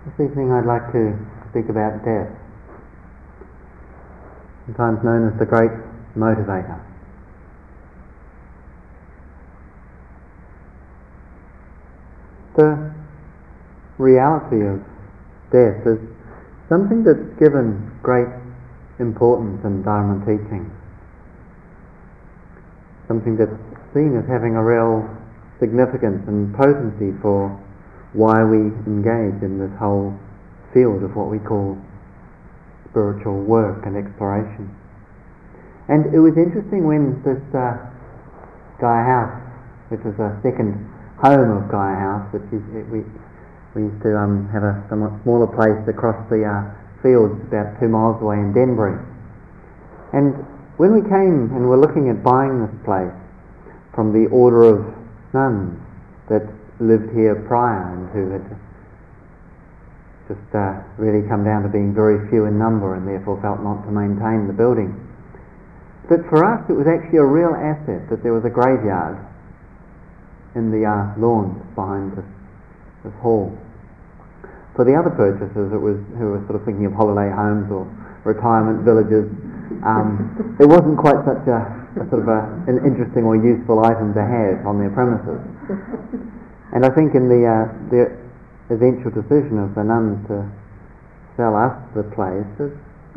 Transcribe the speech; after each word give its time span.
This 0.00 0.30
evening 0.30 0.50
I'd 0.50 0.64
like 0.64 0.92
to 0.92 1.12
speak 1.50 1.68
about 1.68 2.02
death, 2.02 2.32
sometimes 4.64 5.04
known 5.04 5.28
as 5.28 5.38
the 5.38 5.44
great 5.44 5.70
motivator. 6.16 6.80
The 12.56 12.94
reality 13.98 14.64
of 14.64 14.80
death 15.52 15.86
is 15.86 16.00
something 16.70 17.04
that's 17.04 17.38
given 17.38 17.92
great 18.02 18.32
importance 18.98 19.62
in 19.66 19.82
Dharma 19.82 20.24
teaching. 20.24 20.72
Something 23.06 23.36
that's 23.36 23.52
seen 23.92 24.16
as 24.16 24.26
having 24.26 24.56
a 24.56 24.64
real 24.64 25.04
significance 25.58 26.26
and 26.26 26.56
potency 26.56 27.12
for 27.20 27.52
why 28.12 28.42
we 28.42 28.74
engage 28.86 29.42
in 29.42 29.58
this 29.58 29.70
whole 29.78 30.14
field 30.74 31.02
of 31.02 31.14
what 31.14 31.30
we 31.30 31.38
call 31.38 31.78
spiritual 32.90 33.38
work 33.42 33.86
and 33.86 33.96
exploration. 33.96 34.66
And 35.88 36.14
it 36.14 36.18
was 36.18 36.34
interesting 36.38 36.86
when 36.86 37.18
this 37.22 37.42
uh, 37.54 37.78
Gaia 38.78 39.02
House, 39.06 39.38
which 39.90 40.02
was 40.06 40.14
a 40.18 40.38
second 40.42 40.74
home 41.18 41.50
of 41.50 41.70
Gaia 41.70 41.98
House, 41.98 42.26
which 42.30 42.46
is, 42.54 42.62
it, 42.74 42.86
we, 42.90 43.02
we 43.74 43.90
used 43.90 44.02
to 44.02 44.14
um, 44.18 44.46
have 44.50 44.62
a 44.62 44.82
somewhat 44.88 45.14
smaller 45.22 45.50
place 45.50 45.82
across 45.86 46.18
the 46.30 46.46
uh, 46.46 46.66
fields 47.02 47.38
about 47.46 47.78
two 47.78 47.88
miles 47.88 48.18
away 48.22 48.38
in 48.38 48.54
Denbury. 48.54 48.98
And 50.12 50.34
when 50.78 50.94
we 50.94 51.02
came 51.02 51.54
and 51.54 51.66
were 51.68 51.78
looking 51.78 52.10
at 52.10 52.22
buying 52.22 52.66
this 52.66 52.74
place 52.82 53.14
from 53.94 54.14
the 54.14 54.30
order 54.30 54.62
of 54.62 54.78
nuns 55.34 55.78
that 56.30 56.46
lived 56.80 57.12
here 57.12 57.36
prior 57.46 57.92
and 57.92 58.08
who 58.10 58.32
had 58.32 58.44
just 60.28 60.48
uh, 60.54 60.80
really 60.96 61.26
come 61.28 61.44
down 61.44 61.62
to 61.62 61.68
being 61.68 61.92
very 61.92 62.28
few 62.30 62.46
in 62.46 62.58
number 62.58 62.94
and 62.94 63.06
therefore 63.06 63.36
felt 63.42 63.60
not 63.60 63.82
to 63.84 63.90
maintain 63.90 64.46
the 64.46 64.56
building. 64.56 64.94
But 66.08 66.26
for 66.30 66.42
us 66.42 66.64
it 66.70 66.74
was 66.74 66.86
actually 66.88 67.18
a 67.18 67.28
real 67.28 67.54
asset 67.54 68.08
that 68.08 68.22
there 68.22 68.32
was 68.32 68.44
a 68.44 68.52
graveyard 68.52 69.18
in 70.54 70.70
the 70.70 70.82
uh, 70.86 71.14
lawns 71.20 71.60
behind 71.74 72.16
this, 72.16 72.26
this 73.04 73.14
hall. 73.20 73.54
For 74.74 74.84
the 74.86 74.94
other 74.94 75.10
purchasers 75.10 75.70
it 75.70 75.82
was, 75.82 75.98
who 76.16 76.34
were 76.34 76.42
sort 76.48 76.58
of 76.58 76.64
thinking 76.64 76.86
of 76.86 76.94
holiday 76.94 77.30
homes 77.30 77.70
or 77.70 77.86
retirement 78.24 78.82
villages, 78.82 79.28
um, 79.86 80.56
it 80.58 80.66
wasn't 80.66 80.98
quite 80.98 81.22
such 81.26 81.46
a 81.46 81.80
a 81.98 82.06
sort 82.06 82.22
of 82.22 82.28
a, 82.28 82.40
an 82.70 82.78
interesting 82.86 83.26
or 83.26 83.34
useful 83.34 83.82
item 83.82 84.14
to 84.14 84.22
have 84.22 84.62
on 84.62 84.78
their 84.78 84.90
premises. 84.94 85.42
And 86.72 86.86
I 86.86 86.90
think 86.90 87.14
in 87.14 87.26
the, 87.26 87.42
uh, 87.42 87.66
the 87.90 88.02
eventual 88.70 89.10
decision 89.10 89.58
of 89.58 89.74
the 89.74 89.82
nuns 89.82 90.22
to 90.28 90.46
sell 91.36 91.56
us 91.56 91.74
the 91.94 92.06
place, 92.14 92.46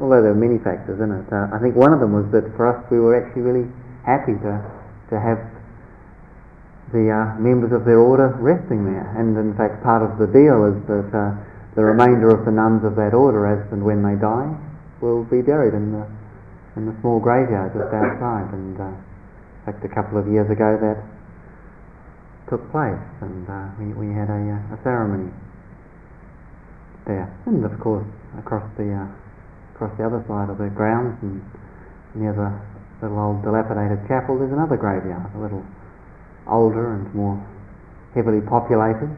although 0.02 0.22
there 0.22 0.34
were 0.34 0.42
many 0.42 0.58
factors 0.58 0.98
in 0.98 1.14
it, 1.14 1.28
uh, 1.30 1.54
I 1.54 1.62
think 1.62 1.76
one 1.78 1.94
of 1.94 2.00
them 2.02 2.14
was 2.14 2.26
that 2.34 2.50
for 2.58 2.66
us 2.70 2.82
we 2.90 2.98
were 3.00 3.14
actually 3.14 3.46
really 3.46 3.68
happy 4.06 4.34
to, 4.34 4.54
to 5.14 5.16
have 5.22 5.38
the 6.94 7.10
uh, 7.10 7.38
members 7.42 7.74
of 7.74 7.86
their 7.86 8.00
order 8.00 8.34
resting 8.42 8.86
there. 8.86 9.06
And 9.18 9.38
in 9.38 9.54
fact, 9.58 9.82
part 9.82 10.02
of 10.02 10.18
the 10.18 10.30
deal 10.30 10.66
is 10.70 10.78
that 10.90 11.10
uh, 11.14 11.34
the 11.76 11.82
remainder 11.82 12.30
of 12.30 12.46
the 12.46 12.54
nuns 12.54 12.86
of 12.86 12.96
that 12.98 13.14
order, 13.14 13.50
as 13.50 13.66
and 13.74 13.82
when 13.82 14.06
they 14.06 14.14
die, 14.18 14.50
will 15.02 15.26
be 15.26 15.42
buried 15.42 15.74
in 15.74 15.92
the 15.92 16.06
in 16.76 16.90
the 16.90 16.96
small 17.02 17.20
graveyard 17.20 17.74
just 17.74 17.94
outside. 17.94 18.50
And 18.54 18.80
uh, 18.80 18.90
in 18.90 19.62
fact, 19.66 19.86
a 19.86 19.90
couple 19.94 20.18
of 20.18 20.26
years 20.26 20.50
ago 20.50 20.78
that 20.82 20.98
took 22.50 22.64
place, 22.72 23.00
and 23.22 23.48
uh, 23.48 23.72
we, 23.80 23.94
we 23.94 24.14
had 24.14 24.30
a, 24.30 24.42
uh, 24.42 24.76
a 24.76 24.78
ceremony 24.84 25.32
there. 27.06 27.32
And 27.46 27.64
of 27.64 27.76
course, 27.80 28.08
across 28.40 28.64
the 28.78 28.92
uh, 28.92 29.08
across 29.76 29.92
the 29.98 30.06
other 30.06 30.24
side 30.28 30.50
of 30.50 30.58
the 30.58 30.70
grounds 30.70 31.18
and 31.22 31.42
near 32.16 32.32
the 32.32 32.52
little 33.02 33.20
old 33.20 33.44
dilapidated 33.44 34.06
chapel, 34.08 34.38
there's 34.38 34.54
another 34.54 34.78
graveyard, 34.78 35.28
a 35.36 35.42
little 35.42 35.66
older 36.48 36.94
and 36.94 37.14
more 37.16 37.40
heavily 38.14 38.40
populated. 38.42 39.10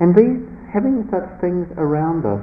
And 0.00 0.14
these, 0.14 0.40
having 0.72 1.06
such 1.10 1.26
things 1.40 1.66
around 1.76 2.24
us, 2.24 2.42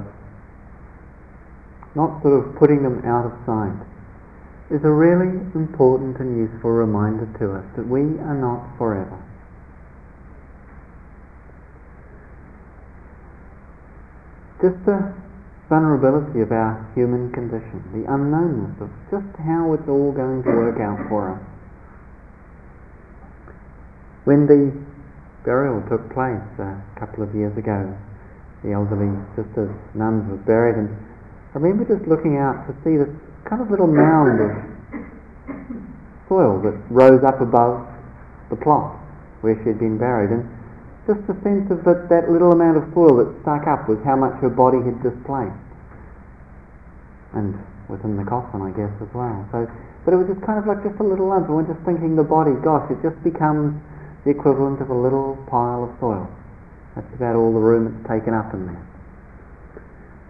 not 1.96 2.22
sort 2.22 2.36
of 2.36 2.54
putting 2.56 2.82
them 2.84 3.00
out 3.08 3.24
of 3.24 3.32
sight, 3.48 3.74
is 4.70 4.82
a 4.82 4.90
really 4.90 5.30
important 5.54 6.18
and 6.18 6.34
useful 6.34 6.70
reminder 6.70 7.26
to 7.38 7.54
us 7.54 7.64
that 7.76 7.86
we 7.86 8.02
are 8.18 8.34
not 8.34 8.66
forever. 8.78 9.14
Just 14.58 14.82
the 14.86 15.14
vulnerability 15.68 16.40
of 16.42 16.50
our 16.50 16.82
human 16.94 17.30
condition, 17.30 17.82
the 17.94 18.10
unknownness 18.10 18.74
of 18.82 18.90
just 19.10 19.30
how 19.38 19.70
it's 19.74 19.86
all 19.86 20.10
going 20.10 20.42
to 20.42 20.50
work 20.50 20.80
out 20.82 20.98
for 21.08 21.34
us. 21.34 21.42
When 24.24 24.46
the 24.50 24.74
burial 25.44 25.78
took 25.86 26.10
place 26.10 26.42
a 26.58 26.82
couple 26.98 27.22
of 27.22 27.30
years 27.34 27.54
ago, 27.54 27.94
the 28.64 28.72
elderly 28.74 29.14
sisters, 29.38 29.70
nuns, 29.94 30.26
was 30.26 30.42
buried, 30.42 30.74
and 30.74 30.90
I 31.54 31.62
remember 31.62 31.86
just 31.86 32.08
looking 32.10 32.34
out 32.34 32.66
to 32.66 32.74
see 32.82 32.98
this 32.98 33.12
kind 33.48 33.62
of 33.62 33.70
little 33.70 33.86
mound 33.86 34.40
of 34.42 34.52
soil 36.28 36.60
that 36.62 36.74
rose 36.90 37.22
up 37.22 37.40
above 37.40 37.86
the 38.50 38.56
plot 38.56 38.98
where 39.40 39.54
she 39.62 39.70
had 39.70 39.78
been 39.78 39.98
buried, 39.98 40.30
and 40.30 40.42
just 41.06 41.22
the 41.30 41.36
sense 41.46 41.70
of 41.70 41.86
that, 41.86 42.10
that 42.10 42.26
little 42.30 42.50
amount 42.50 42.76
of 42.76 42.84
soil 42.90 43.22
that 43.22 43.30
stuck 43.42 43.66
up 43.70 43.86
was 43.86 43.98
how 44.02 44.18
much 44.18 44.34
her 44.42 44.50
body 44.50 44.82
had 44.82 44.98
displaced. 45.02 45.54
And 47.34 47.54
within 47.86 48.16
the 48.16 48.26
coffin, 48.26 48.62
I 48.62 48.74
guess, 48.74 48.90
as 48.98 49.10
well. 49.14 49.46
So, 49.52 49.70
but 50.02 50.14
it 50.14 50.18
was 50.18 50.26
just 50.26 50.42
kind 50.42 50.58
of 50.58 50.66
like 50.66 50.82
just 50.82 50.98
a 50.98 51.06
little 51.06 51.30
lump. 51.30 51.46
Went 51.46 51.70
just 51.70 51.82
thinking 51.86 52.16
the 52.16 52.26
body, 52.26 52.58
gosh, 52.58 52.90
it 52.90 52.98
just 53.02 53.18
becomes 53.22 53.78
the 54.24 54.30
equivalent 54.34 54.82
of 54.82 54.90
a 54.90 54.98
little 54.98 55.38
pile 55.46 55.86
of 55.86 55.94
soil. 56.02 56.26
That's 56.98 57.06
about 57.14 57.36
all 57.36 57.52
the 57.52 57.62
room 57.62 57.86
it's 57.86 58.02
taken 58.08 58.34
up 58.34 58.50
in 58.50 58.66
there. 58.66 58.82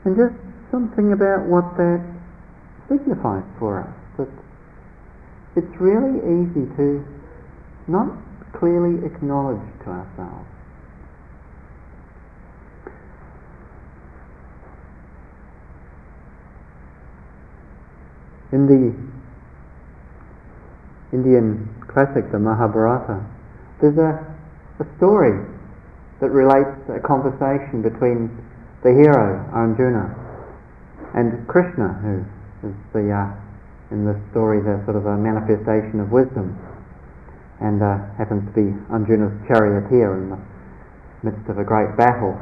And 0.04 0.12
just 0.18 0.36
something 0.68 1.12
about 1.12 1.46
what 1.46 1.76
that 1.78 2.02
signifies 2.88 3.44
for 3.58 3.82
us. 3.82 3.94
That 4.18 4.28
it's 5.56 5.80
really 5.80 6.18
easy 6.20 6.66
to 6.76 7.04
not 7.88 8.12
clearly 8.58 9.04
acknowledge 9.04 9.62
to 9.84 9.90
ourselves. 9.90 10.46
In 18.52 18.66
the 18.66 18.94
Indian 21.12 21.68
classic, 21.88 22.30
the 22.30 22.38
Mahabharata, 22.38 23.24
there's 23.80 23.98
a, 23.98 24.22
a 24.80 24.86
story 24.96 25.44
that 26.20 26.30
relates 26.30 26.78
a 26.88 27.00
conversation 27.00 27.82
between 27.82 28.30
the 28.82 28.90
hero, 28.90 29.44
Arjuna, 29.52 30.14
and 31.14 31.46
Krishna, 31.48 31.92
who 32.00 32.24
is 32.62 32.76
the 32.92 33.12
uh, 33.12 33.28
in 33.90 34.04
this 34.04 34.18
story 34.30 34.58
the 34.62 34.82
sort 34.84 34.96
of 34.98 35.06
a 35.06 35.16
manifestation 35.16 36.00
of 36.00 36.10
wisdom, 36.10 36.56
and 37.60 37.82
uh, 37.82 38.02
happens 38.18 38.42
to 38.48 38.52
be 38.52 38.66
Arjuna's 38.90 39.34
charioteer 39.46 40.18
in 40.18 40.30
the 40.34 40.40
midst 41.22 41.46
of 41.48 41.58
a 41.58 41.64
great 41.64 41.96
battle. 41.96 42.34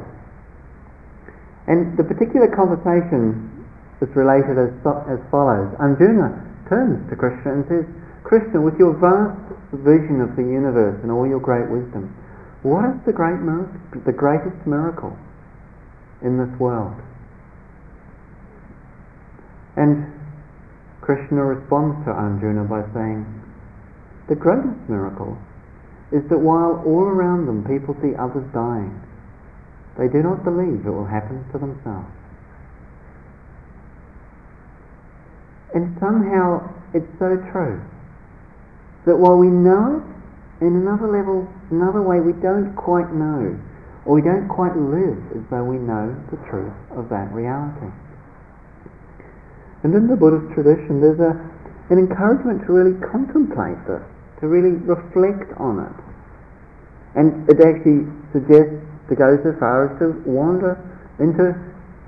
And 1.67 1.97
the 1.97 2.05
particular 2.05 2.49
conversation 2.53 3.65
is 4.01 4.09
related 4.13 4.57
as, 4.57 4.71
as 5.09 5.19
follows. 5.33 5.73
Arjuna 5.79 6.29
turns 6.69 7.01
to 7.09 7.15
Krishna 7.15 7.61
and 7.61 7.63
says, 7.69 7.85
Krishna, 8.25 8.61
with 8.61 8.77
your 8.77 8.93
vast 8.97 9.37
vision 9.71 10.21
of 10.21 10.35
the 10.35 10.45
universe 10.45 10.97
and 11.01 11.09
all 11.11 11.25
your 11.25 11.39
great 11.39 11.69
wisdom, 11.69 12.09
what 12.65 12.89
is 12.89 12.97
the 13.05 13.13
great 13.13 13.37
miracle, 13.37 14.01
the 14.05 14.13
greatest 14.13 14.57
miracle 14.65 15.13
in 16.21 16.37
this 16.37 16.49
world? 16.59 16.97
And 19.75 20.11
Krishna 21.01 21.43
responds 21.43 22.05
to 22.05 22.11
Arjuna 22.11 22.63
by 22.63 22.81
saying, 22.93 23.25
The 24.27 24.35
greatest 24.35 24.89
miracle 24.89 25.37
is 26.11 26.23
that 26.29 26.39
while 26.39 26.81
all 26.85 27.03
around 27.03 27.45
them 27.45 27.63
people 27.65 27.95
see 28.01 28.15
others 28.15 28.45
dying, 28.53 29.01
they 29.97 30.07
do 30.07 30.23
not 30.23 30.43
believe 30.43 30.85
it 30.85 30.91
will 30.91 31.05
happen 31.05 31.43
to 31.51 31.57
themselves. 31.57 32.09
And 35.73 35.95
somehow 35.99 36.71
it's 36.93 37.11
so 37.19 37.35
true 37.51 37.83
that 39.05 39.17
while 39.17 39.37
we 39.37 39.47
know 39.47 39.99
it, 39.99 40.15
in 40.61 40.75
another 40.75 41.11
level, 41.11 41.47
another 41.69 42.01
way, 42.01 42.21
we 42.21 42.31
don't 42.31 42.73
quite 42.75 43.11
know, 43.11 43.59
or 44.05 44.15
we 44.15 44.21
don't 44.21 44.47
quite 44.47 44.75
live 44.77 45.19
as 45.35 45.43
though 45.51 45.63
we 45.63 45.75
know 45.75 46.15
the 46.31 46.39
truth 46.47 46.73
of 46.95 47.09
that 47.09 47.27
reality. 47.33 47.91
And 49.85 49.93
in 49.93 50.09
the 50.09 50.17
Buddhist 50.17 50.49
tradition, 50.57 50.97
there's 50.97 51.21
a, 51.21 51.37
an 51.93 52.01
encouragement 52.01 52.65
to 52.65 52.73
really 52.73 52.97
contemplate 53.05 53.77
this, 53.85 54.01
to 54.41 54.49
really 54.49 54.81
reflect 54.81 55.53
on 55.61 55.77
it. 55.77 55.97
And 57.13 57.45
it 57.45 57.61
actually 57.61 58.09
suggests 58.33 58.81
to 58.81 59.13
go 59.13 59.37
so 59.45 59.53
far 59.61 59.85
as 59.85 59.93
to 60.01 60.17
wander 60.25 60.81
into 61.21 61.53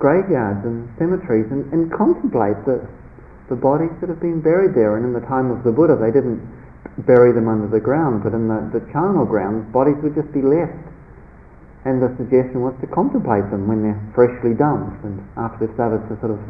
graveyards 0.02 0.66
and 0.66 0.90
cemeteries 0.98 1.54
and, 1.54 1.70
and 1.70 1.94
contemplate 1.94 2.58
the, 2.66 2.82
the 3.46 3.54
bodies 3.54 3.94
that 4.02 4.10
have 4.10 4.26
been 4.26 4.42
buried 4.42 4.74
there. 4.74 4.98
And 4.98 5.06
in 5.06 5.14
the 5.14 5.22
time 5.30 5.54
of 5.54 5.62
the 5.62 5.70
Buddha, 5.70 6.02
they 6.02 6.10
didn't 6.10 6.42
bury 7.06 7.30
them 7.30 7.46
under 7.46 7.70
the 7.70 7.78
ground, 7.78 8.26
but 8.26 8.34
in 8.34 8.50
the, 8.50 8.74
the 8.74 8.82
charnel 8.90 9.30
ground, 9.30 9.70
bodies 9.70 10.02
would 10.02 10.18
just 10.18 10.34
be 10.34 10.42
left. 10.42 10.82
And 11.86 12.02
the 12.02 12.10
suggestion 12.18 12.66
was 12.66 12.74
to 12.82 12.90
contemplate 12.90 13.54
them 13.54 13.70
when 13.70 13.86
they're 13.86 14.02
freshly 14.18 14.58
dumped 14.58 15.06
and 15.06 15.22
after 15.38 15.70
they've 15.70 15.78
started 15.78 16.02
to 16.10 16.18
sort 16.18 16.34
of 16.34 16.42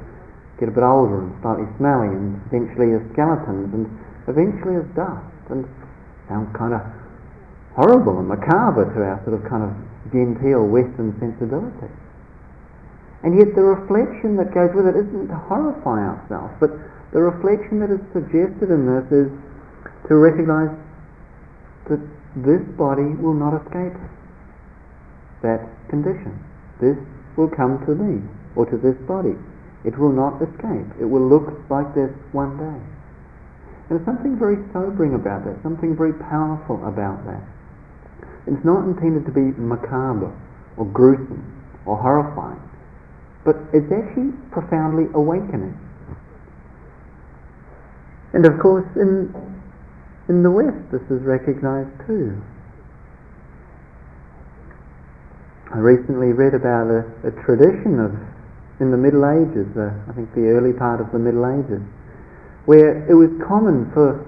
get 0.60 0.70
a 0.70 0.74
bit 0.74 0.84
older 0.84 1.22
and 1.22 1.32
slightly 1.42 1.70
smelly 1.78 2.10
and 2.10 2.42
eventually 2.50 2.94
as 2.98 3.02
skeletons 3.14 3.70
and 3.74 3.86
eventually 4.26 4.76
as 4.82 4.88
dust 4.98 5.46
and 5.54 5.64
sound 6.28 6.50
kind 6.58 6.74
of 6.74 6.82
horrible 7.78 8.20
and 8.20 8.28
macabre 8.28 8.90
to 8.90 9.00
our 9.06 9.22
sort 9.22 9.38
of 9.38 9.46
kind 9.46 9.62
of 9.62 9.72
genteel 10.10 10.66
Western 10.66 11.14
sensibility. 11.22 11.94
And 13.24 13.38
yet 13.38 13.54
the 13.54 13.62
reflection 13.62 14.38
that 14.38 14.54
goes 14.54 14.74
with 14.74 14.90
it 14.90 14.98
isn't 14.98 15.30
to 15.30 15.38
horrify 15.50 16.02
ourselves, 16.02 16.54
but 16.60 16.74
the 17.14 17.22
reflection 17.22 17.80
that 17.82 17.94
is 17.94 18.02
suggested 18.14 18.70
in 18.70 18.86
this 18.86 19.06
is 19.14 19.30
to 20.10 20.14
recognize 20.18 20.74
that 21.90 22.02
this 22.36 22.62
body 22.78 23.16
will 23.18 23.34
not 23.34 23.58
escape 23.58 23.98
that 25.42 25.62
condition. 25.90 26.34
This 26.82 26.98
will 27.38 27.50
come 27.50 27.82
to 27.86 27.94
me 27.96 28.22
or 28.56 28.66
to 28.66 28.78
this 28.78 28.98
body. 29.08 29.38
It 29.88 29.98
will 29.98 30.12
not 30.12 30.42
escape. 30.42 31.00
It 31.00 31.06
will 31.08 31.24
look 31.24 31.48
like 31.70 31.96
this 31.96 32.12
one 32.36 32.60
day. 32.60 32.80
There's 33.88 34.04
something 34.04 34.38
very 34.38 34.60
sobering 34.74 35.16
about 35.16 35.46
that, 35.46 35.64
something 35.64 35.96
very 35.96 36.12
powerful 36.12 36.86
about 36.86 37.24
that. 37.26 37.42
It's 38.48 38.66
not 38.66 38.84
intended 38.84 39.24
to 39.26 39.32
be 39.32 39.56
macabre 39.56 40.36
or 40.76 40.86
gruesome 40.86 41.40
or 41.86 41.96
horrifying, 41.96 42.60
but 43.46 43.56
it's 43.72 43.88
actually 43.88 44.36
profoundly 44.52 45.08
awakening. 45.16 45.80
And 48.34 48.46
of 48.46 48.60
course, 48.60 48.86
in, 48.98 49.34
in 50.28 50.44
the 50.44 50.52
West, 50.52 50.92
this 50.92 51.02
is 51.10 51.24
recognized 51.24 51.96
too. 52.06 52.36
I 55.72 55.80
recently 55.80 56.34
read 56.34 56.54
about 56.54 56.92
a, 56.92 57.08
a 57.24 57.32
tradition 57.44 58.00
of, 58.00 58.12
in 58.80 58.92
the 58.92 58.98
Middle 58.98 59.26
Ages, 59.26 59.68
uh, 59.74 59.90
I 60.10 60.14
think 60.14 60.34
the 60.38 60.54
early 60.54 60.74
part 60.74 61.02
of 61.02 61.12
the 61.12 61.18
Middle 61.18 61.46
Ages, 61.50 61.82
where 62.66 63.02
it 63.10 63.16
was 63.16 63.34
common 63.42 63.90
for 63.94 64.22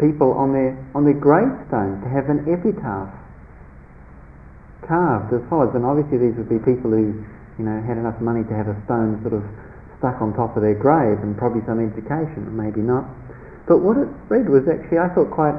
people 0.00 0.32
on 0.32 0.52
their 0.52 0.74
on 0.94 1.04
their 1.04 1.18
gravestone 1.18 2.00
to 2.02 2.08
have 2.08 2.26
an 2.32 2.48
epitaph 2.50 3.12
carved 4.88 5.32
as 5.32 5.44
follows. 5.48 5.72
And 5.76 5.84
obviously 5.84 6.18
these 6.18 6.36
would 6.36 6.48
be 6.48 6.58
people 6.58 6.90
who, 6.90 7.24
you 7.60 7.64
know, 7.64 7.78
had 7.84 7.96
enough 8.00 8.20
money 8.20 8.42
to 8.44 8.54
have 8.54 8.68
a 8.68 8.76
stone 8.88 9.20
sort 9.22 9.36
of 9.36 9.44
stuck 10.00 10.20
on 10.20 10.32
top 10.32 10.56
of 10.56 10.62
their 10.64 10.76
grave 10.76 11.20
and 11.20 11.36
probably 11.36 11.60
some 11.68 11.80
education, 11.80 12.48
maybe 12.52 12.80
not. 12.80 13.04
But 13.68 13.80
what 13.80 13.96
it 13.96 14.08
read 14.28 14.48
was 14.48 14.64
actually 14.68 15.00
I 15.00 15.08
thought 15.12 15.32
quite 15.32 15.56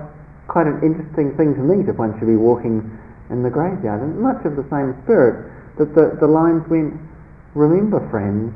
quite 0.49 0.69
an 0.69 0.81
interesting 0.85 1.33
thing 1.37 1.57
to 1.57 1.63
meet 1.65 1.89
if 1.89 1.97
one 1.97 2.13
should 2.17 2.29
be 2.29 2.37
walking 2.37 2.85
in 3.29 3.41
the 3.41 3.49
graveyard. 3.49 4.01
And 4.01 4.21
much 4.21 4.45
of 4.45 4.57
the 4.57 4.65
same 4.69 4.93
spirit 5.05 5.49
that 5.77 5.93
the, 5.95 6.17
the 6.19 6.27
lines 6.27 6.63
went, 6.69 6.93
Remember 7.55 8.05
friends, 8.11 8.53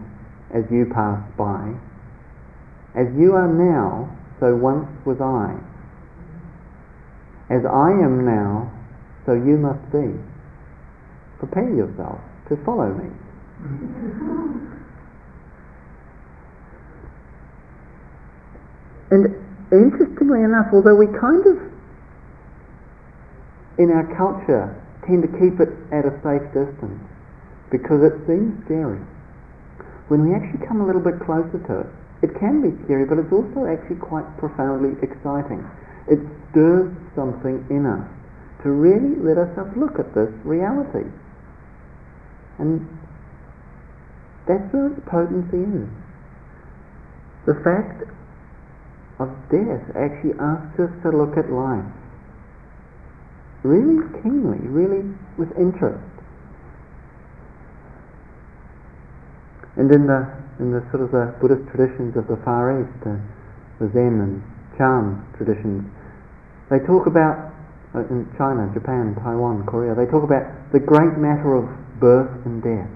as 0.54 0.66
you 0.69 0.86
pass 0.94 1.24
by, 1.38 1.74
as 2.95 3.07
you 3.16 3.33
are 3.33 3.48
now, 3.48 4.12
so 4.42 4.56
once 4.56 4.88
was 5.06 5.21
I. 5.21 5.56
As 7.50 7.63
I 7.66 7.92
am 7.92 8.25
now, 8.25 8.71
so 9.25 9.33
you 9.33 9.56
must 9.56 9.80
be. 9.92 10.19
Prepare 11.39 11.74
yourself 11.74 12.19
to 12.50 12.57
follow 12.66 12.92
me. 12.94 13.10
and 19.12 19.33
interestingly 19.71 20.44
enough, 20.44 20.68
although 20.74 20.95
we 20.95 21.07
kind 21.07 21.45
of, 21.48 21.57
in 23.80 23.92
our 23.92 24.06
culture, 24.16 24.75
tend 25.07 25.24
to 25.24 25.30
keep 25.39 25.60
it 25.60 25.69
at 25.92 26.06
a 26.06 26.12
safe 26.21 26.44
distance 26.54 27.09
because 27.71 28.01
it 28.04 28.16
seems 28.25 28.54
scary, 28.66 29.00
when 30.10 30.25
we 30.25 30.33
actually 30.33 30.66
come 30.66 30.81
a 30.81 30.86
little 30.86 31.01
bit 31.01 31.21
closer 31.21 31.62
to 31.69 31.74
it, 31.86 31.89
it 32.21 32.31
can 32.39 32.60
be 32.66 32.75
scary, 32.83 33.06
but 33.06 33.18
it's 33.21 33.31
also 33.31 33.69
actually 33.69 34.01
quite 34.01 34.25
profoundly 34.38 34.98
exciting. 35.01 35.63
It 36.10 36.19
stirs 36.50 36.92
something 37.16 37.63
in 37.69 37.86
us 37.86 38.04
to 38.63 38.71
really 38.71 39.16
let 39.21 39.38
ourselves 39.38 39.71
look 39.77 40.00
at 40.00 40.12
this 40.13 40.33
reality. 40.44 41.07
And 42.57 42.83
that's 44.48 44.66
where 44.74 44.92
its 44.92 45.00
potency 45.07 45.63
is. 45.63 45.88
The 47.45 47.56
fact 47.63 48.04
of 49.19 49.30
death 49.48 49.86
actually 49.95 50.36
asks 50.42 50.80
us 50.80 50.92
to 51.04 51.10
look 51.16 51.38
at 51.38 51.48
life 51.51 51.86
really 53.63 54.04
keenly, 54.24 54.60
really 54.68 55.04
with 55.38 55.51
interest. 55.57 56.09
And 59.80 59.88
in 59.96 60.12
the 60.12 60.28
in 60.60 60.76
the 60.76 60.84
sort 60.92 61.08
of 61.08 61.16
the 61.16 61.31
Buddhist 61.40 61.64
traditions 61.72 62.20
of 62.20 62.28
the 62.28 62.36
Far 62.44 62.84
East, 62.84 63.00
uh, 63.08 63.16
the 63.80 63.88
Zen 63.96 64.20
and 64.20 64.44
Chan 64.76 65.24
traditions, 65.40 65.88
they 66.68 66.84
talk 66.84 67.08
about, 67.08 67.56
uh, 67.96 68.04
in 68.12 68.28
China, 68.36 68.68
Japan, 68.76 69.16
Taiwan, 69.24 69.64
Korea, 69.64 69.96
they 69.96 70.04
talk 70.12 70.28
about 70.28 70.44
the 70.76 70.84
great 70.84 71.16
matter 71.16 71.56
of 71.56 71.64
birth 72.04 72.44
and 72.44 72.60
death 72.60 72.92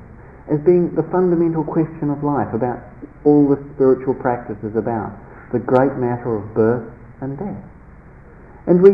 as 0.52 0.60
being 0.68 0.92
the 0.92 1.08
fundamental 1.08 1.64
question 1.64 2.12
of 2.12 2.20
life, 2.20 2.52
about 2.52 2.84
all 3.24 3.48
the 3.48 3.56
spiritual 3.76 4.12
practices 4.14 4.76
about 4.76 5.16
the 5.56 5.60
great 5.64 5.96
matter 5.96 6.36
of 6.36 6.44
birth 6.52 6.84
and 7.24 7.40
death. 7.40 7.64
And 8.68 8.84
we 8.84 8.92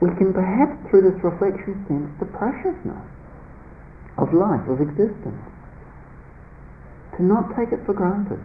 we 0.00 0.08
can 0.16 0.32
perhaps 0.32 0.72
through 0.88 1.04
this 1.04 1.20
reflection 1.20 1.84
sense 1.84 2.08
the 2.16 2.24
preciousness 2.32 3.04
of 4.20 4.32
life, 4.36 4.68
of 4.68 4.80
existence. 4.80 5.40
To 7.16 7.24
not 7.24 7.56
take 7.56 7.72
it 7.72 7.84
for 7.84 7.92
granted, 7.92 8.40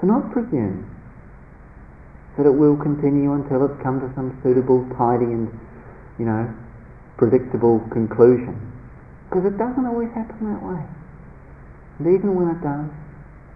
to 0.00 0.06
not 0.06 0.30
presume 0.32 0.88
that 2.36 2.46
it 2.46 2.54
will 2.54 2.76
continue 2.76 3.32
until 3.32 3.64
it's 3.66 3.76
come 3.82 4.00
to 4.00 4.08
some 4.14 4.32
suitable, 4.42 4.84
tidy, 4.96 5.28
and 5.28 5.48
you 6.18 6.24
know, 6.24 6.48
predictable 7.16 7.80
conclusion. 7.92 8.56
Because 9.28 9.44
it 9.44 9.56
doesn't 9.56 9.84
always 9.84 10.08
happen 10.12 10.52
that 10.52 10.62
way. 10.62 10.84
And 11.98 12.06
even 12.08 12.34
when 12.36 12.48
it 12.48 12.60
does, 12.64 12.88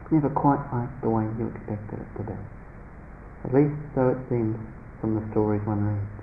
it's 0.03 0.13
never 0.13 0.29
quite 0.29 0.61
like 0.73 0.93
the 1.01 1.09
way 1.09 1.25
you 1.37 1.49
expected 1.53 2.01
it 2.01 2.11
to 2.21 2.23
be. 2.25 2.37
At 3.45 3.55
least 3.55 3.77
so 3.95 4.13
it 4.13 4.21
seems 4.29 4.57
from 5.01 5.15
the 5.17 5.25
stories 5.31 5.65
one 5.65 5.85
reads. 5.85 6.17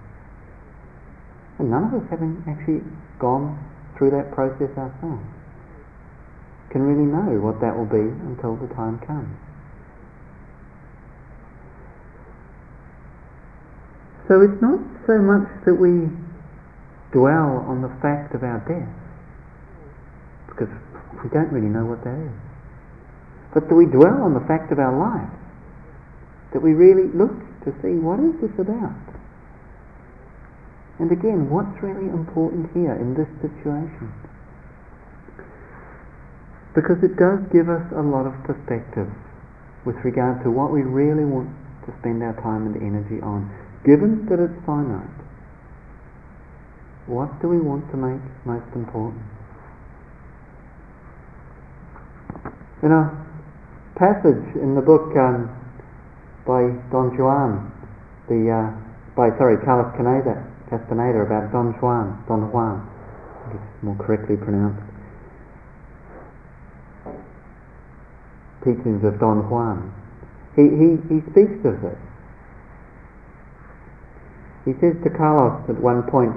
And 1.60 1.70
none 1.70 1.86
of 1.86 1.94
us 1.94 2.06
having 2.10 2.44
actually 2.50 2.82
gone 3.20 3.58
through 3.98 4.12
that 4.12 4.32
process 4.34 4.70
ourselves 4.78 5.24
can 6.72 6.82
really 6.82 7.06
know 7.06 7.38
what 7.40 7.62
that 7.62 7.78
will 7.78 7.86
be 7.86 8.10
until 8.26 8.58
the 8.58 8.68
time 8.74 8.98
comes. 9.06 9.38
So 14.28 14.42
it's 14.42 14.62
not 14.62 14.80
so 15.06 15.20
much 15.20 15.46
that 15.66 15.76
we 15.76 16.10
dwell 17.12 17.62
on 17.70 17.86
the 17.86 17.94
fact 18.02 18.34
of 18.34 18.42
our 18.42 18.58
death, 18.66 18.90
because 20.48 20.74
we 21.22 21.30
don't 21.30 21.52
really 21.54 21.70
know 21.70 21.86
what 21.86 22.04
that 22.04 22.18
is, 22.18 22.34
but 23.54 23.70
that 23.70 23.76
we 23.76 23.86
dwell 23.86 24.24
on 24.24 24.34
the 24.34 24.42
fact 24.48 24.72
of 24.72 24.80
our 24.80 24.98
life, 24.98 25.30
that 26.54 26.62
we 26.64 26.74
really 26.74 27.12
look 27.14 27.38
to 27.66 27.72
see 27.86 28.00
what 28.02 28.18
is 28.18 28.34
this 28.42 28.58
about. 28.58 28.98
And 31.04 31.12
again, 31.12 31.52
what's 31.52 31.76
really 31.84 32.08
important 32.08 32.72
here 32.72 32.96
in 32.96 33.12
this 33.12 33.28
situation? 33.44 34.08
Because 36.72 37.04
it 37.04 37.20
does 37.20 37.44
give 37.52 37.68
us 37.68 37.84
a 37.92 38.00
lot 38.00 38.24
of 38.24 38.32
perspective 38.48 39.12
with 39.84 40.00
regard 40.08 40.40
to 40.48 40.50
what 40.50 40.72
we 40.72 40.80
really 40.80 41.28
want 41.28 41.52
to 41.84 41.92
spend 42.00 42.24
our 42.24 42.32
time 42.40 42.72
and 42.72 42.80
energy 42.80 43.20
on 43.20 43.52
given 43.84 44.24
that 44.32 44.40
it's 44.40 44.56
finite, 44.64 45.20
what 47.12 47.28
do 47.44 47.52
we 47.52 47.60
want 47.60 47.84
to 47.92 48.00
make 48.00 48.24
most 48.48 48.72
important? 48.72 49.28
In 52.80 52.96
a 52.96 53.12
passage 54.00 54.56
in 54.56 54.72
the 54.72 54.82
book 54.82 55.12
um, 55.20 55.52
by 56.48 56.72
Don 56.96 57.12
Juan, 57.20 57.68
the 58.32 58.40
uh, 58.48 58.72
by 59.20 59.36
sorry 59.36 59.60
Carlos 59.68 59.92
Castaneda 60.74 61.22
about 61.22 61.52
Don 61.52 61.78
Juan, 61.78 62.18
Don 62.28 62.50
Juan, 62.52 62.82
it's 63.54 63.84
more 63.84 63.96
correctly 63.96 64.36
pronounced. 64.36 64.82
Teachings 68.66 69.04
of 69.06 69.20
Don 69.20 69.50
Juan. 69.50 69.94
He, 70.56 70.64
he, 70.64 70.98
he 71.14 71.22
speaks 71.30 71.62
of 71.66 71.82
this 71.82 72.00
He 74.66 74.74
says 74.82 74.98
to 75.04 75.10
Carlos 75.14 75.62
at 75.70 75.78
one 75.78 76.10
point, 76.10 76.34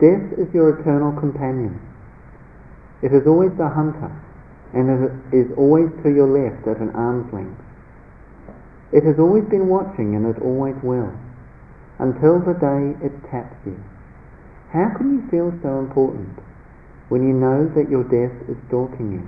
Death 0.00 0.26
is 0.38 0.52
your 0.52 0.80
eternal 0.80 1.12
companion. 1.14 1.78
It 3.02 3.12
is 3.12 3.26
always 3.26 3.52
the 3.56 3.68
hunter, 3.68 4.10
and 4.74 4.90
it 4.90 5.36
is 5.36 5.52
always 5.56 5.90
to 6.02 6.10
your 6.10 6.26
left 6.26 6.66
at 6.66 6.80
an 6.82 6.90
arm's 6.90 7.32
length. 7.32 7.62
It 8.92 9.04
has 9.04 9.18
always 9.18 9.44
been 9.44 9.68
watching, 9.68 10.16
and 10.16 10.26
it 10.26 10.42
always 10.42 10.74
will, 10.82 11.12
until 11.98 12.40
the 12.40 12.56
day 12.58 12.96
it 13.04 13.14
taps 13.30 13.56
you. 13.64 13.76
How 14.72 14.92
can 14.96 15.16
you 15.16 15.22
feel 15.30 15.54
so 15.62 15.78
important 15.80 16.36
when 17.08 17.22
you 17.22 17.32
know 17.32 17.70
that 17.72 17.88
your 17.88 18.04
death 18.04 18.34
is 18.50 18.58
stalking 18.68 19.12
you? 19.12 19.24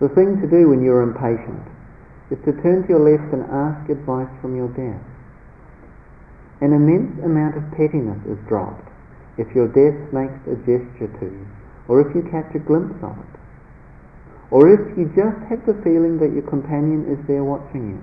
The 0.00 0.08
thing 0.14 0.40
to 0.40 0.46
do 0.46 0.70
when 0.70 0.80
you're 0.80 1.02
impatient 1.02 1.66
is 2.30 2.38
to 2.44 2.52
turn 2.62 2.86
to 2.86 2.88
your 2.88 3.02
left 3.02 3.32
and 3.34 3.42
ask 3.50 3.90
advice 3.90 4.30
from 4.40 4.54
your 4.54 4.70
death. 4.72 5.02
An 6.60 6.72
immense 6.72 7.18
amount 7.24 7.56
of 7.56 7.64
pettiness 7.74 8.18
is 8.26 8.38
dropped 8.46 8.86
if 9.38 9.46
your 9.54 9.68
death 9.70 9.98
makes 10.12 10.38
a 10.50 10.56
gesture 10.66 11.10
to 11.20 11.26
you, 11.26 11.46
or 11.86 12.02
if 12.02 12.14
you 12.14 12.22
catch 12.30 12.50
a 12.54 12.58
glimpse 12.58 12.98
of 13.02 13.14
it, 13.14 13.34
or 14.50 14.66
if 14.66 14.82
you 14.98 15.06
just 15.14 15.38
have 15.46 15.62
the 15.66 15.78
feeling 15.86 16.18
that 16.18 16.34
your 16.34 16.46
companion 16.46 17.06
is 17.06 17.20
there 17.26 17.44
watching 17.44 17.94
you. 17.94 18.00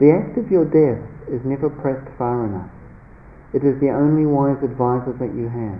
The 0.00 0.10
act 0.10 0.38
of 0.38 0.50
your 0.50 0.64
death 0.64 1.04
is 1.28 1.44
never 1.44 1.70
pressed 1.70 2.10
far 2.16 2.44
enough. 2.46 2.70
It 3.54 3.62
is 3.62 3.78
the 3.78 3.94
only 3.94 4.26
wise 4.26 4.58
advisor 4.66 5.14
that 5.14 5.30
you 5.30 5.46
have. 5.46 5.78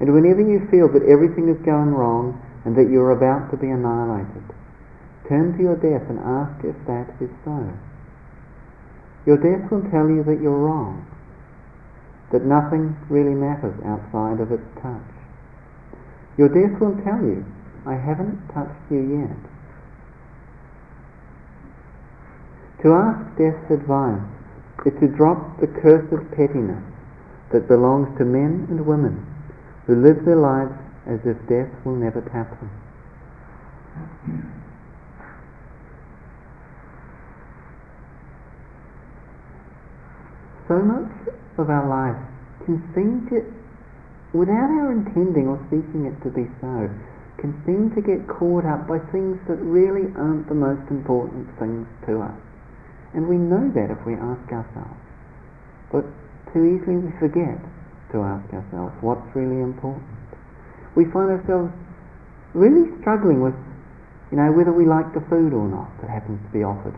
And 0.00 0.16
whenever 0.16 0.40
you 0.40 0.64
feel 0.72 0.88
that 0.96 1.04
everything 1.04 1.52
is 1.52 1.60
going 1.60 1.92
wrong 1.92 2.40
and 2.64 2.72
that 2.74 2.88
you 2.88 3.04
are 3.04 3.12
about 3.12 3.52
to 3.52 3.60
be 3.60 3.68
annihilated, 3.68 4.48
turn 5.28 5.52
to 5.56 5.60
your 5.60 5.76
death 5.76 6.08
and 6.08 6.18
ask 6.18 6.64
if 6.64 6.76
that 6.88 7.12
is 7.20 7.28
so. 7.44 7.68
Your 9.28 9.36
death 9.36 9.70
will 9.70 9.84
tell 9.92 10.08
you 10.08 10.24
that 10.24 10.40
you're 10.40 10.56
wrong, 10.56 11.04
that 12.32 12.48
nothing 12.48 12.96
really 13.12 13.36
matters 13.36 13.76
outside 13.84 14.40
of 14.40 14.48
its 14.50 14.64
touch. 14.80 15.12
Your 16.40 16.48
death 16.48 16.80
will 16.80 16.96
tell 17.04 17.20
you, 17.20 17.44
I 17.84 18.00
haven't 18.00 18.40
touched 18.48 18.88
you 18.90 19.04
yet. 19.20 19.36
To 22.80 22.96
ask 22.96 23.36
death's 23.36 23.68
advice 23.68 24.24
is 24.86 24.92
to 25.00 25.08
drop 25.08 25.60
the 25.60 25.66
curse 25.66 26.06
of 26.12 26.24
pettiness 26.32 26.82
that 27.52 27.68
belongs 27.68 28.08
to 28.18 28.24
men 28.24 28.66
and 28.70 28.86
women 28.86 29.26
who 29.86 29.96
live 30.00 30.24
their 30.24 30.36
lives 30.36 30.72
as 31.06 31.20
if 31.24 31.36
death 31.48 31.68
will 31.84 31.96
never 31.96 32.20
tap 32.32 32.48
them. 32.60 32.70
So 40.68 40.78
much 40.78 41.10
of 41.58 41.68
our 41.68 41.88
life 41.88 42.22
can 42.64 42.78
seem 42.94 43.26
to, 43.30 43.42
without 44.32 44.70
our 44.70 44.92
intending 44.92 45.48
or 45.48 45.58
seeking 45.66 46.06
it 46.06 46.14
to 46.22 46.30
be 46.30 46.46
so, 46.60 46.88
can 47.38 47.56
seem 47.66 47.90
to 47.96 48.00
get 48.00 48.28
caught 48.28 48.64
up 48.64 48.86
by 48.86 48.98
things 49.10 49.40
that 49.48 49.56
really 49.56 50.14
aren't 50.14 50.48
the 50.48 50.54
most 50.54 50.88
important 50.90 51.48
things 51.58 51.88
to 52.06 52.20
us. 52.20 52.49
And 53.14 53.26
we 53.26 53.36
know 53.36 53.70
that 53.74 53.90
if 53.90 53.98
we 54.06 54.14
ask 54.14 54.44
ourselves. 54.52 55.00
But 55.90 56.06
too 56.52 56.64
easily 56.64 56.96
we 56.96 57.10
forget 57.18 57.58
to 58.12 58.22
ask 58.22 58.46
ourselves 58.54 58.94
what's 59.02 59.26
really 59.34 59.62
important 59.62 60.20
we 60.94 61.04
find 61.06 61.30
ourselves 61.30 61.70
really 62.54 62.90
struggling 63.00 63.40
with, 63.40 63.54
you 64.30 64.38
know, 64.38 64.50
whether 64.50 64.72
we 64.72 64.86
like 64.86 65.14
the 65.14 65.22
food 65.30 65.54
or 65.54 65.66
not 65.70 65.90
that 66.02 66.10
happens 66.10 66.42
to 66.42 66.50
be 66.50 66.64
offered 66.64 66.94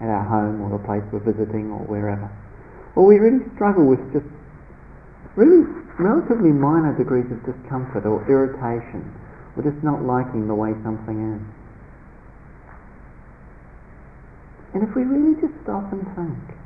at 0.00 0.08
our 0.08 0.24
home 0.24 0.64
or 0.64 0.72
the 0.72 0.82
place 0.84 1.04
we're 1.12 1.24
visiting 1.24 1.70
or 1.70 1.84
wherever. 1.84 2.28
Or 2.96 3.04
we 3.04 3.18
really 3.20 3.44
struggle 3.54 3.84
with 3.84 4.00
just 4.12 4.26
really 5.36 5.66
relatively 6.00 6.50
minor 6.50 6.96
degrees 6.96 7.28
of 7.30 7.38
discomfort 7.44 8.06
or 8.06 8.24
irritation 8.26 9.04
or 9.56 9.62
just 9.62 9.78
not 9.84 10.02
liking 10.02 10.48
the 10.48 10.54
way 10.54 10.72
something 10.82 11.36
is. 11.36 11.42
And 14.74 14.82
if 14.82 14.94
we 14.94 15.02
really 15.04 15.40
just 15.40 15.54
stop 15.62 15.92
and 15.92 16.02
think 16.18 16.58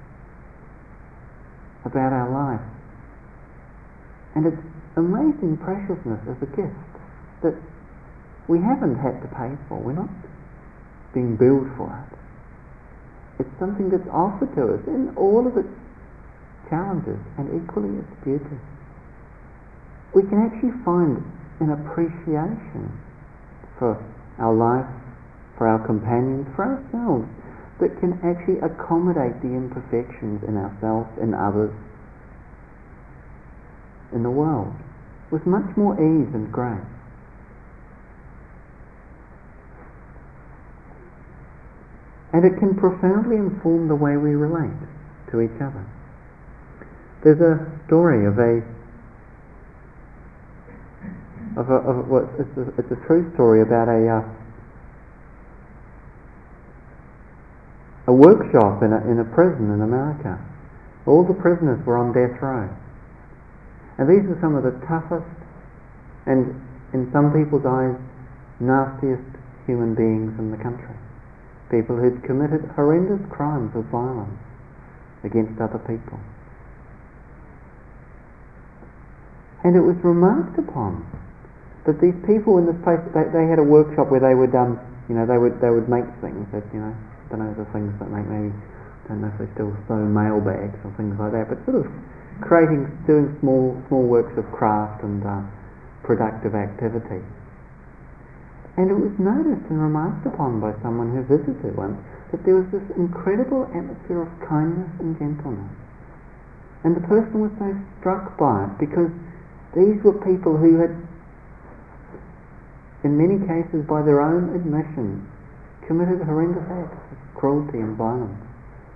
about 1.85 2.13
our 2.13 2.29
life 2.33 2.67
and 4.35 4.47
its 4.47 4.61
amazing 4.97 5.57
preciousness 5.63 6.21
as 6.27 6.37
a 6.43 6.51
gift 6.57 6.93
that 7.43 7.55
we 8.49 8.59
haven't 8.59 8.97
had 8.97 9.21
to 9.23 9.29
pay 9.29 9.55
for. 9.69 9.79
We're 9.79 9.93
not 9.93 10.11
being 11.15 11.37
billed 11.37 11.71
for 11.77 11.93
it. 11.93 13.45
It's 13.45 13.55
something 13.61 13.89
that's 13.89 14.09
offered 14.11 14.51
to 14.57 14.75
us 14.75 14.83
in 14.89 15.15
all 15.15 15.47
of 15.47 15.57
its 15.57 15.71
challenges 16.69 17.21
and 17.39 17.47
equally 17.55 17.95
its 17.95 18.13
beauty. 18.25 18.59
We 20.15 20.23
can 20.27 20.43
actually 20.43 20.75
find 20.85 21.23
an 21.61 21.71
appreciation 21.71 22.91
for 23.79 24.03
our 24.39 24.55
life, 24.55 24.91
for 25.57 25.69
our 25.69 25.79
companions, 25.87 26.49
for 26.57 26.65
ourselves, 26.65 27.29
that 27.81 27.99
can 28.01 28.19
actually 28.27 28.59
accommodate 28.59 29.41
the 29.41 29.55
imperfections 29.55 30.43
in 30.47 30.57
ourselves 30.59 31.11
and 31.21 31.35
others 31.35 31.71
in 34.13 34.23
the 34.23 34.31
world 34.31 34.75
with 35.31 35.47
much 35.47 35.77
more 35.77 35.95
ease 35.95 36.33
and 36.35 36.51
grace. 36.51 36.81
And 42.33 42.45
it 42.45 42.59
can 42.59 42.75
profoundly 42.75 43.37
inform 43.37 43.89
the 43.89 43.95
way 43.95 44.17
we 44.17 44.35
relate 44.35 44.77
to 45.33 45.41
each 45.41 45.57
other. 45.61 45.85
There's 47.25 47.41
a 47.41 47.67
story 47.87 48.27
of 48.27 48.39
a 48.39 48.63
of 51.59 51.71
a, 51.71 51.79
of 51.83 51.97
a 52.07 52.17
it's, 52.39 52.55
a, 52.57 52.65
it's 52.79 52.93
a 52.93 53.01
true 53.07 53.31
story 53.35 53.63
about 53.63 53.89
a 53.89 53.99
uh, 54.07 54.38
a 58.09 58.13
workshop 58.13 58.81
in 58.83 58.97
a, 58.97 59.01
in 59.05 59.21
a 59.21 59.29
prison 59.37 59.69
in 59.69 59.85
America. 59.85 60.41
All 61.05 61.29
the 61.29 61.37
prisoners 61.37 61.77
were 61.85 62.01
on 62.01 62.17
death 62.17 62.41
row. 62.41 62.65
And 64.01 64.09
these 64.09 64.25
are 64.33 64.39
some 64.41 64.57
of 64.57 64.65
the 64.65 64.73
toughest 64.89 65.29
and, 66.25 66.57
in 66.97 67.13
some 67.13 67.37
people's 67.37 67.69
eyes, 67.69 68.01
nastiest 68.65 69.29
human 69.69 69.93
beings 69.93 70.33
in 70.41 70.51
the 70.51 70.57
country. 70.57 70.97
People 71.69 72.01
who'd 72.01 72.25
committed 72.25 72.65
horrendous 72.73 73.21
crimes 73.29 73.77
of 73.77 73.85
violence 73.93 74.41
against 75.21 75.61
other 75.61 75.79
people. 75.85 76.17
And 79.65 79.77
it 79.77 79.85
was 79.85 79.97
remarked 80.01 80.57
upon 80.57 81.05
that 81.85 82.01
these 82.01 82.17
people 82.25 82.57
in 82.57 82.65
this 82.65 82.79
place, 82.81 83.05
they, 83.13 83.29
they 83.37 83.45
had 83.45 83.59
a 83.61 83.67
workshop 83.67 84.09
where 84.09 84.25
they 84.25 84.33
would, 84.33 84.55
um, 84.57 84.81
you 85.09 85.15
know, 85.17 85.27
they 85.27 85.37
would 85.37 85.61
they 85.61 85.69
would 85.69 85.89
make 85.89 86.07
things 86.23 86.47
that, 86.53 86.65
you 86.73 86.81
know, 86.81 86.95
don't 87.31 87.45
know 87.45 87.53
the 87.55 87.69
things 87.73 87.93
that 88.01 88.09
make 88.09 88.27
I 88.29 89.17
don't 89.17 89.25
know 89.25 89.33
if 89.33 89.41
they 89.41 89.49
still 89.57 89.73
sew 89.89 89.97
mailbags 90.05 90.77
or 90.85 90.93
things 91.01 91.17
like 91.17 91.33
that, 91.33 91.49
but 91.49 91.57
sort 91.65 91.81
of 91.81 91.89
creating, 92.45 92.87
doing 93.09 93.33
small, 93.41 93.73
small 93.89 94.05
works 94.05 94.37
of 94.37 94.45
craft 94.53 95.03
and 95.03 95.25
uh, 95.25 95.41
productive 96.05 96.53
activity. 96.53 97.25
And 98.77 98.93
it 98.93 98.99
was 99.01 99.11
noticed 99.19 99.67
and 99.73 99.81
remarked 99.81 100.29
upon 100.29 100.61
by 100.61 100.77
someone 100.85 101.11
who 101.11 101.25
visited 101.27 101.75
once 101.75 101.99
that 102.31 102.45
there 102.45 102.55
was 102.55 102.69
this 102.71 102.85
incredible 102.95 103.67
atmosphere 103.75 104.23
of 104.23 104.31
kindness 104.45 104.93
and 105.01 105.19
gentleness. 105.19 105.73
And 106.85 106.95
the 106.95 107.03
person 107.09 107.43
was 107.43 107.51
so 107.59 107.75
struck 107.99 108.39
by 108.39 108.71
it 108.71 108.73
because 108.79 109.11
these 109.75 109.99
were 110.05 110.15
people 110.23 110.55
who 110.55 110.79
had, 110.79 110.95
in 113.03 113.19
many 113.19 113.41
cases 113.43 113.83
by 113.89 114.05
their 114.05 114.23
own 114.23 114.55
admission, 114.55 115.27
committed 115.89 116.21
horrendous 116.21 116.69
acts 116.69 117.01
of 117.11 117.19
cruelty 117.35 117.81
and 117.81 117.97
violence 117.97 118.45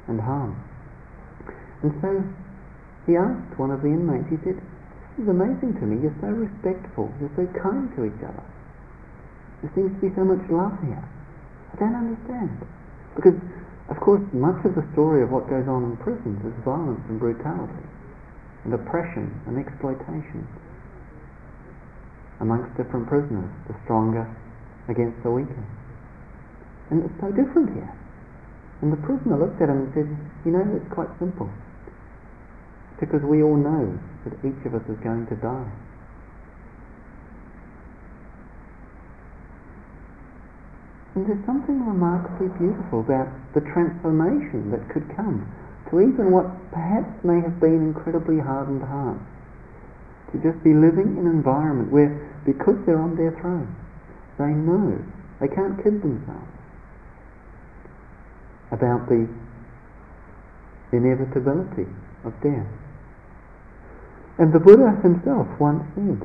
and 0.07 0.21
harm. 0.21 0.55
And 1.83 1.91
so 2.05 2.21
he 3.09 3.17
asked 3.17 3.59
one 3.59 3.73
of 3.73 3.81
the 3.81 3.89
inmates, 3.89 4.29
he 4.29 4.39
said, 4.45 4.61
This 4.61 5.25
is 5.25 5.29
amazing 5.33 5.81
to 5.81 5.85
me, 5.89 6.05
you're 6.05 6.21
so 6.21 6.31
respectful, 6.31 7.09
you're 7.19 7.33
so 7.35 7.49
kind 7.59 7.89
to 7.97 8.05
each 8.05 8.23
other. 8.23 8.45
There 9.65 9.73
seems 9.75 9.91
to 9.97 10.01
be 10.05 10.13
so 10.15 10.23
much 10.23 10.45
love 10.53 10.77
here. 10.85 11.03
I 11.73 11.75
don't 11.81 11.97
understand. 11.97 12.61
Because, 13.17 13.41
of 13.89 13.99
course, 13.99 14.23
much 14.37 14.61
of 14.69 14.77
the 14.77 14.85
story 14.93 15.25
of 15.25 15.33
what 15.33 15.49
goes 15.49 15.67
on 15.67 15.83
in 15.89 15.97
prisons 15.97 16.45
is 16.45 16.55
violence 16.63 17.03
and 17.09 17.19
brutality, 17.19 17.89
and 18.69 18.75
oppression 18.77 19.33
and 19.49 19.59
exploitation 19.59 20.47
amongst 22.41 22.77
different 22.77 23.07
prisoners, 23.09 23.49
the 23.69 23.75
stronger 23.85 24.27
against 24.89 25.23
the 25.23 25.31
weaker. 25.31 25.65
And 26.93 27.09
it's 27.09 27.21
so 27.25 27.33
different 27.33 27.73
here. 27.73 27.89
And 28.85 28.93
the 28.93 29.01
prisoner 29.01 29.41
looked 29.41 29.57
at 29.65 29.73
him 29.73 29.89
and 29.89 29.91
said, 29.97 30.09
You 30.45 30.53
know, 30.53 30.61
it's 30.77 30.93
quite 30.93 31.09
simple 31.17 31.49
because 33.01 33.25
we 33.25 33.43
all 33.43 33.57
know 33.57 33.97
that 34.29 34.37
each 34.45 34.61
of 34.69 34.77
us 34.77 34.85
is 34.93 35.01
going 35.01 35.25
to 35.33 35.37
die. 35.41 35.73
And 41.17 41.25
there's 41.25 41.41
something 41.49 41.81
remarkably 41.81 42.53
beautiful 42.61 43.01
about 43.01 43.33
the 43.57 43.65
transformation 43.73 44.69
that 44.77 44.85
could 44.93 45.09
come 45.17 45.49
to 45.89 45.97
even 45.97 46.29
what 46.29 46.45
perhaps 46.77 47.09
may 47.25 47.41
have 47.41 47.59
been 47.59 47.89
incredibly 47.89 48.37
hardened 48.39 48.85
hearts, 48.85 49.25
to 50.33 50.37
just 50.45 50.63
be 50.63 50.77
living 50.77 51.17
in 51.17 51.25
an 51.25 51.33
environment 51.33 51.91
where, 51.91 52.13
because 52.45 52.77
they're 52.85 53.01
on 53.01 53.17
death 53.17 53.41
row, 53.41 53.65
they 54.37 54.53
know 54.53 55.01
they 55.41 55.49
can't 55.49 55.81
kid 55.83 56.05
themselves 56.05 56.52
about 58.73 59.09
the 59.09 59.29
inevitability 60.93 61.87
of 62.25 62.33
death. 62.43 62.67
And 64.39 64.53
the 64.53 64.59
Buddha 64.59 64.99
himself 65.03 65.47
once 65.61 65.85
said, 65.95 66.25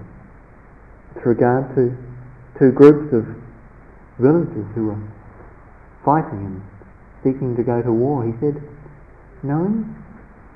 with 1.13 1.25
regard 1.25 1.75
to 1.75 1.95
two 2.57 2.71
groups 2.71 3.13
of 3.13 3.27
villagers 4.17 4.65
who 4.73 4.87
were 4.87 5.03
fighting 6.03 6.45
and 6.45 6.61
seeking 7.23 7.55
to 7.55 7.63
go 7.63 7.81
to 7.81 7.91
war, 7.91 8.25
he 8.25 8.31
said, 8.39 8.63
knowing 9.43 9.93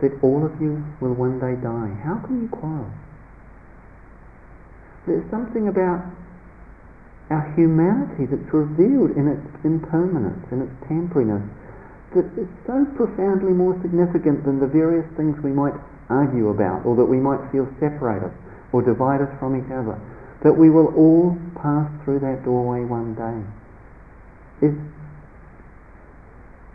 that 0.01 0.12
all 0.24 0.45
of 0.45 0.60
you 0.62 0.83
will 1.00 1.13
one 1.13 1.39
day 1.39 1.53
die, 1.62 1.91
how 2.03 2.17
can 2.25 2.41
you 2.41 2.48
quarrel? 2.50 2.89
There's 5.05 5.29
something 5.29 5.67
about 5.67 6.05
our 7.29 7.53
humanity 7.55 8.25
that's 8.25 8.53
revealed 8.53 9.12
in 9.17 9.27
its 9.27 9.65
impermanence, 9.65 10.45
in 10.51 10.62
its 10.62 10.74
temporariness, 10.89 11.48
that 12.15 12.27
is 12.36 12.48
so 12.68 12.84
profoundly 12.96 13.53
more 13.53 13.77
significant 13.82 14.44
than 14.44 14.60
the 14.60 14.68
various 14.68 15.08
things 15.15 15.39
we 15.44 15.51
might 15.51 15.74
argue 16.10 16.50
about 16.50 16.86
or 16.86 16.96
that 16.96 17.08
we 17.08 17.18
might 17.18 17.39
feel 17.51 17.68
separate 17.80 18.24
us 18.24 18.36
or 18.72 18.84
divide 18.84 19.22
us 19.24 19.32
from 19.39 19.56
each 19.56 19.72
other. 19.72 19.96
That 20.44 20.53
we 20.53 20.70
will 20.70 20.91
all 20.96 21.38
pass 21.56 21.88
through 22.03 22.20
that 22.20 22.44
doorway 22.44 22.84
one 22.84 23.15
day 23.15 23.39
is 24.68 24.75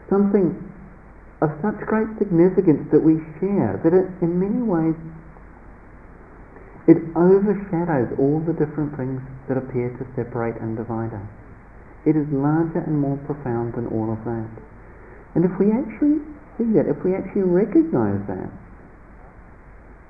something 0.09 0.55
of 1.43 1.51
such 1.61 1.77
great 1.85 2.09
significance 2.19 2.89
that 2.91 3.03
we 3.03 3.21
share 3.39 3.77
that 3.85 3.93
it, 3.93 4.09
in 4.25 4.41
many 4.41 4.63
ways 4.63 4.97
it 6.87 7.03
overshadows 7.19 8.15
all 8.19 8.41
the 8.47 8.55
different 8.55 8.97
things 8.97 9.21
that 9.49 9.59
appear 9.59 9.91
to 9.99 10.07
separate 10.15 10.55
and 10.63 10.77
divide 10.79 11.13
us. 11.13 11.29
It 12.07 12.15
is 12.15 12.27
larger 12.31 12.79
and 12.87 12.99
more 12.99 13.19
profound 13.27 13.75
than 13.75 13.91
all 13.91 14.13
of 14.15 14.23
that. 14.25 14.66
And 15.37 15.45
if 15.45 15.53
we 15.61 15.69
actually 15.69 16.25
see 16.57 16.65
that, 16.73 16.89
if 16.89 17.05
we 17.05 17.13
actually 17.13 17.45
recognize 17.45 18.25
that, 18.27 18.49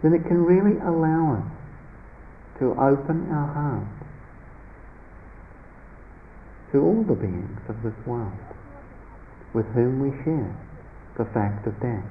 then 0.00 0.14
it 0.14 0.22
can 0.22 0.38
really 0.38 0.78
allow 0.78 1.42
us 1.42 1.50
to 2.60 2.70
open 2.78 3.26
our 3.34 3.50
hearts 3.50 4.06
to 6.70 6.78
all 6.78 7.02
the 7.02 7.18
beings 7.18 7.58
of 7.68 7.74
this 7.82 8.06
world 8.06 8.38
with 9.52 9.66
whom 9.74 9.98
we 9.98 10.14
share 10.22 10.54
the 11.18 11.24
fact 11.34 11.66
of 11.66 11.74
death. 11.80 12.06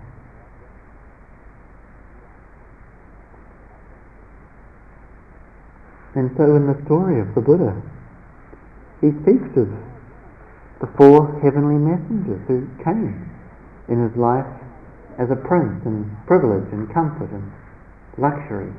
And 6.16 6.32
so 6.36 6.44
in 6.58 6.68
the 6.68 6.84
story 6.84 7.22
of 7.22 7.34
the 7.34 7.40
Buddha, 7.40 7.82
he 9.00 9.12
speaks 9.24 9.56
of 9.56 9.72
the 10.80 10.88
four 10.98 11.40
heavenly 11.40 11.80
messengers 11.80 12.42
who 12.48 12.68
came 12.84 13.32
in 13.88 14.02
his 14.04 14.16
life 14.18 14.48
as 15.18 15.32
a 15.32 15.40
prince 15.48 15.80
in 15.86 16.12
privilege 16.28 16.68
and 16.74 16.92
comfort 16.92 17.32
and 17.32 17.48
luxury, 18.18 18.72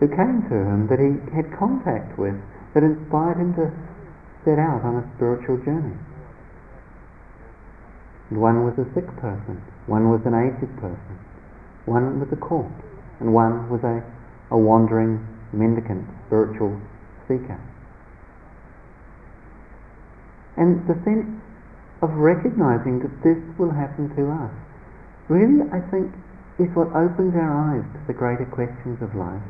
who 0.00 0.08
came 0.08 0.42
to 0.50 0.54
him 0.54 0.86
that 0.90 0.98
he 0.98 1.18
had 1.34 1.46
contact 1.58 2.18
with, 2.18 2.34
that 2.74 2.82
inspired 2.82 3.38
him 3.38 3.54
to 3.54 3.70
set 4.44 4.58
out 4.58 4.82
on 4.82 4.96
a 4.98 5.04
spiritual 5.16 5.58
journey. 5.62 5.94
And 8.30 8.40
one 8.40 8.64
was 8.64 8.74
a 8.78 8.86
sick 8.94 9.06
person, 9.22 9.62
one 9.86 10.10
was 10.10 10.20
an 10.26 10.34
aged 10.34 10.74
person, 10.80 11.18
one 11.86 12.20
was 12.20 12.28
a 12.32 12.36
corpse, 12.36 12.82
and 13.20 13.32
one 13.32 13.70
was 13.70 13.82
a, 13.82 14.02
a 14.50 14.58
wandering 14.58 15.26
mendicant 15.52 16.04
spiritual 16.26 16.80
seeker. 17.26 17.58
And 20.58 20.82
the 20.90 20.98
sense 21.06 21.30
of 22.02 22.10
recognizing 22.18 22.98
that 23.06 23.14
this 23.22 23.38
will 23.58 23.70
happen 23.70 24.10
to 24.18 24.26
us 24.26 24.50
really, 25.30 25.62
I 25.70 25.78
think, 25.90 26.10
is 26.58 26.66
what 26.74 26.90
opens 26.90 27.38
our 27.38 27.54
eyes 27.54 27.86
to 27.86 28.00
the 28.10 28.16
greater 28.16 28.44
questions 28.44 28.98
of 28.98 29.14
life. 29.14 29.44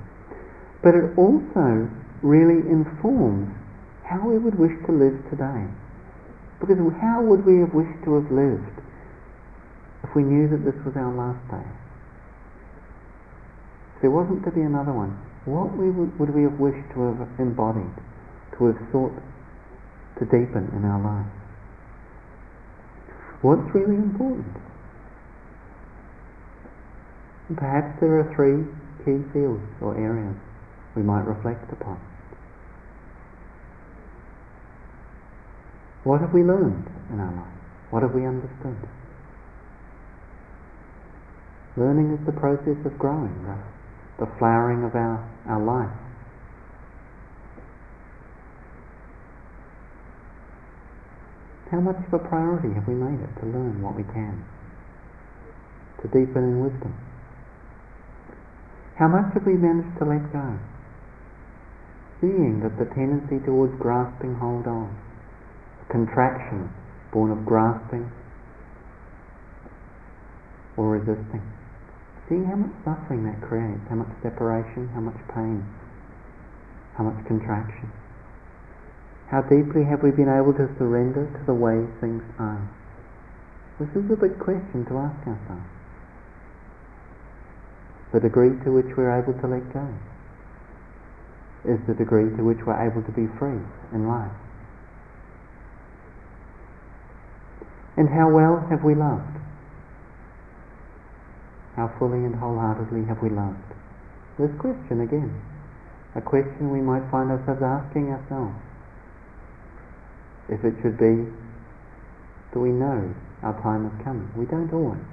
But 0.84 0.94
it 0.94 1.16
also 1.16 1.88
really 2.20 2.60
informs 2.68 3.48
how 4.04 4.28
we 4.28 4.36
would 4.36 4.58
wish 4.58 4.76
to 4.84 4.92
live 4.92 5.16
today. 5.30 5.64
Because 6.60 6.76
how 7.00 7.22
would 7.22 7.46
we 7.46 7.60
have 7.60 7.72
wished 7.72 8.04
to 8.04 8.20
have 8.20 8.28
lived 8.30 8.76
if 10.04 10.10
we 10.14 10.22
knew 10.22 10.48
that 10.50 10.64
this 10.66 10.76
was 10.84 10.92
our 10.96 11.14
last 11.14 11.40
day? 11.48 11.68
If 13.96 14.02
there 14.02 14.10
wasn't 14.10 14.44
to 14.44 14.50
be 14.50 14.60
another 14.60 14.92
one, 14.92 15.16
what 15.46 15.72
we 15.78 15.90
would, 15.90 16.18
would 16.18 16.34
we 16.34 16.42
have 16.42 16.58
wished 16.58 16.84
to 16.94 17.14
have 17.14 17.28
embodied, 17.38 17.96
to 18.58 18.66
have 18.66 18.78
sought 18.92 19.16
to 20.18 20.24
deepen 20.24 20.70
in 20.74 20.84
our 20.84 21.00
lives. 21.00 21.30
What's 23.42 23.74
really 23.74 23.94
important? 23.94 24.56
Perhaps 27.56 28.00
there 28.00 28.18
are 28.18 28.28
three 28.34 28.66
key 29.06 29.22
fields 29.32 29.62
or 29.80 29.96
areas 29.96 30.36
we 30.96 31.02
might 31.02 31.22
reflect 31.22 31.72
upon. 31.72 32.00
What 36.04 36.20
have 36.20 36.32
we 36.32 36.42
learned 36.42 36.88
in 37.12 37.20
our 37.20 37.32
life? 37.32 37.58
What 37.90 38.02
have 38.02 38.14
we 38.14 38.26
understood? 38.26 38.76
Learning 41.76 42.18
is 42.18 42.26
the 42.26 42.32
process 42.32 42.76
of 42.84 42.98
growing, 42.98 43.32
the, 43.46 44.26
the 44.26 44.30
flowering 44.38 44.84
of 44.84 44.94
our, 44.94 45.22
our 45.46 45.62
life. 45.62 45.94
How 51.70 51.80
much 51.80 52.00
of 52.00 52.12
a 52.14 52.18
priority 52.18 52.72
have 52.74 52.88
we 52.88 52.94
made 52.94 53.20
it 53.20 53.32
to 53.40 53.46
learn 53.46 53.82
what 53.82 53.94
we 53.94 54.04
can? 54.04 54.44
To 56.00 56.08
deepen 56.08 56.40
in 56.40 56.64
wisdom? 56.64 56.96
How 58.96 59.08
much 59.08 59.34
have 59.34 59.44
we 59.44 59.52
managed 59.52 59.98
to 60.00 60.04
let 60.08 60.32
go? 60.32 60.58
Seeing 62.20 62.60
that 62.64 62.78
the 62.80 62.88
tendency 62.96 63.44
towards 63.44 63.76
grasping 63.78 64.34
hold 64.40 64.66
on, 64.66 64.96
contraction 65.90 66.72
born 67.12 67.30
of 67.30 67.44
grasping 67.44 68.10
or 70.76 70.96
resisting. 70.96 71.42
Seeing 72.28 72.44
how 72.44 72.56
much 72.56 72.72
suffering 72.84 73.24
that 73.24 73.40
creates, 73.44 73.80
how 73.88 73.96
much 73.96 74.12
separation, 74.22 74.88
how 74.94 75.00
much 75.00 75.16
pain, 75.34 75.64
how 76.96 77.04
much 77.04 77.26
contraction. 77.26 77.92
How 79.30 79.42
deeply 79.42 79.84
have 79.84 80.02
we 80.02 80.10
been 80.10 80.32
able 80.32 80.54
to 80.54 80.72
surrender 80.80 81.28
to 81.28 81.42
the 81.44 81.52
way 81.52 81.84
things 82.00 82.24
are? 82.38 82.64
This 83.78 83.90
is 83.92 84.10
a 84.10 84.16
big 84.16 84.40
question 84.40 84.86
to 84.88 84.96
ask 84.96 85.20
ourselves. 85.28 85.68
The 88.12 88.20
degree 88.20 88.56
to 88.64 88.72
which 88.72 88.96
we're 88.96 89.12
able 89.12 89.36
to 89.36 89.46
let 89.46 89.68
go 89.72 89.84
is 91.68 91.78
the 91.86 91.92
degree 91.92 92.34
to 92.36 92.42
which 92.42 92.64
we're 92.64 92.80
able 92.80 93.04
to 93.04 93.12
be 93.12 93.28
free 93.38 93.60
in 93.92 94.08
life. 94.08 94.32
And 97.98 98.08
how 98.08 98.32
well 98.32 98.64
have 98.70 98.82
we 98.82 98.94
loved? 98.94 99.36
How 101.76 101.92
fully 101.98 102.24
and 102.24 102.34
wholeheartedly 102.34 103.04
have 103.04 103.20
we 103.20 103.28
loved? 103.28 103.76
This 104.38 104.50
question 104.58 105.02
again, 105.02 105.36
a 106.14 106.22
question 106.22 106.72
we 106.72 106.80
might 106.80 107.04
find 107.10 107.30
ourselves 107.30 107.60
asking 107.60 108.08
ourselves 108.08 108.56
if 110.48 110.64
it 110.64 110.74
should 110.82 110.96
be 110.96 111.28
that 112.52 112.58
we 112.58 112.70
know 112.70 113.14
our 113.42 113.54
time 113.62 113.86
is 113.86 114.04
coming. 114.04 114.28
We 114.36 114.46
don't 114.46 114.72
always. 114.72 115.04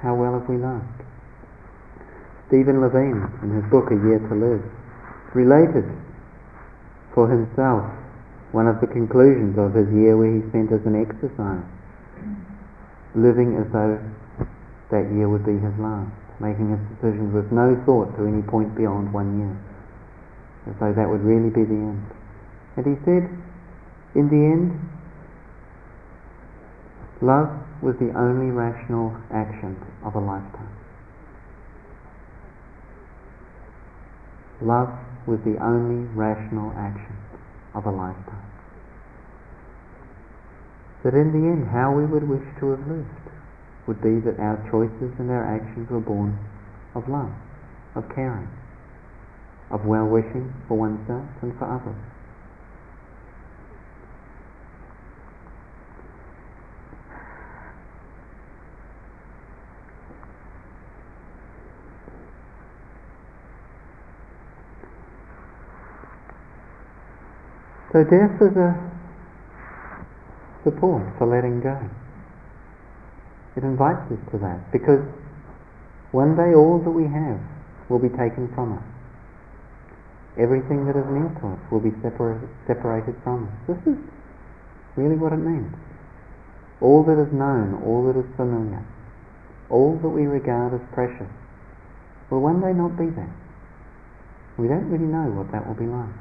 How 0.00 0.14
well 0.14 0.38
have 0.38 0.48
we 0.48 0.56
loved? 0.56 1.02
Stephen 2.48 2.80
Levine, 2.80 3.26
in 3.42 3.50
his 3.58 3.66
book 3.70 3.90
A 3.90 3.98
Year 3.98 4.22
to 4.22 4.34
Live, 4.38 4.62
related 5.34 5.84
for 7.12 7.28
himself 7.28 7.90
one 8.52 8.68
of 8.68 8.80
the 8.80 8.86
conclusions 8.86 9.58
of 9.58 9.74
his 9.74 9.90
year 9.90 10.16
where 10.16 10.30
he 10.30 10.46
spent 10.48 10.70
as 10.70 10.86
an 10.86 10.94
exercise, 10.94 11.66
living 13.18 13.58
as 13.58 13.66
though 13.72 13.98
that 14.94 15.10
year 15.10 15.28
would 15.28 15.44
be 15.44 15.58
his 15.58 15.74
last, 15.82 16.14
making 16.38 16.70
his 16.70 16.80
decisions 16.94 17.34
with 17.34 17.50
no 17.50 17.74
thought 17.84 18.14
to 18.14 18.22
any 18.24 18.42
point 18.42 18.76
beyond 18.76 19.12
one 19.12 19.42
year 19.42 19.56
as 20.66 20.74
though 20.80 20.92
that 20.92 21.08
would 21.08 21.22
really 21.22 21.50
be 21.50 21.64
the 21.64 21.74
end. 21.74 22.06
And 22.76 22.84
he 22.86 22.96
said, 23.04 23.30
in 24.14 24.28
the 24.28 24.42
end, 24.42 24.78
love 27.22 27.48
was 27.82 27.96
the 27.98 28.12
only 28.16 28.50
rational 28.50 29.16
action 29.32 29.76
of 30.04 30.14
a 30.14 30.20
lifetime. 30.20 30.74
Love 34.60 34.90
was 35.26 35.38
the 35.44 35.56
only 35.62 36.06
rational 36.14 36.72
action 36.76 37.16
of 37.74 37.86
a 37.86 37.90
lifetime. 37.90 38.46
that 41.06 41.14
in 41.14 41.30
the 41.30 41.46
end 41.46 41.70
how 41.70 41.94
we 41.94 42.04
would 42.04 42.26
wish 42.26 42.42
to 42.58 42.74
have 42.74 42.82
lived 42.90 43.06
would 43.86 44.02
be 44.02 44.18
that 44.26 44.42
our 44.42 44.58
choices 44.74 45.14
and 45.22 45.30
our 45.30 45.46
actions 45.46 45.88
were 45.88 46.02
born 46.02 46.36
of 46.98 47.08
love, 47.08 47.30
of 47.94 48.02
caring, 48.12 48.50
of 49.70 49.84
well 49.84 50.06
wishing 50.06 50.52
for 50.68 50.76
oneself 50.78 51.26
and 51.42 51.56
for 51.58 51.64
others. 51.66 51.96
So 67.92 68.04
death 68.04 68.36
is 68.42 68.56
a 68.56 68.76
support 70.62 71.02
for 71.16 71.26
letting 71.26 71.60
go. 71.60 71.80
It 73.56 73.64
invites 73.64 74.12
us 74.12 74.18
to 74.32 74.38
that 74.38 74.70
because 74.70 75.00
one 76.12 76.36
day 76.36 76.52
all 76.54 76.78
that 76.84 76.90
we 76.90 77.04
have 77.04 77.40
will 77.88 77.98
be 77.98 78.10
taken 78.10 78.52
from 78.54 78.74
us. 78.74 78.95
Everything 80.36 80.84
that 80.84 80.96
is 80.96 81.06
near 81.08 81.32
to 81.40 81.56
will 81.72 81.80
be 81.80 81.92
separated, 82.04 82.48
separated 82.66 83.16
from 83.24 83.48
us. 83.48 83.76
This 83.76 83.94
is 83.94 83.98
really 84.96 85.16
what 85.16 85.32
it 85.32 85.40
means. 85.40 85.72
All 86.80 87.02
that 87.04 87.16
is 87.16 87.32
known, 87.32 87.80
all 87.84 88.04
that 88.04 88.20
is 88.20 88.28
familiar, 88.36 88.84
all 89.70 89.96
that 89.96 90.12
we 90.12 90.28
regard 90.28 90.74
as 90.76 90.84
precious 90.92 91.30
will 92.28 92.40
one 92.40 92.60
day 92.60 92.76
not 92.76 92.98
be 92.98 93.08
there. 93.08 93.32
We 94.58 94.68
don't 94.68 94.88
really 94.88 95.08
know 95.08 95.32
what 95.36 95.52
that 95.52 95.66
will 95.66 95.76
be 95.76 95.88
like. 95.88 96.20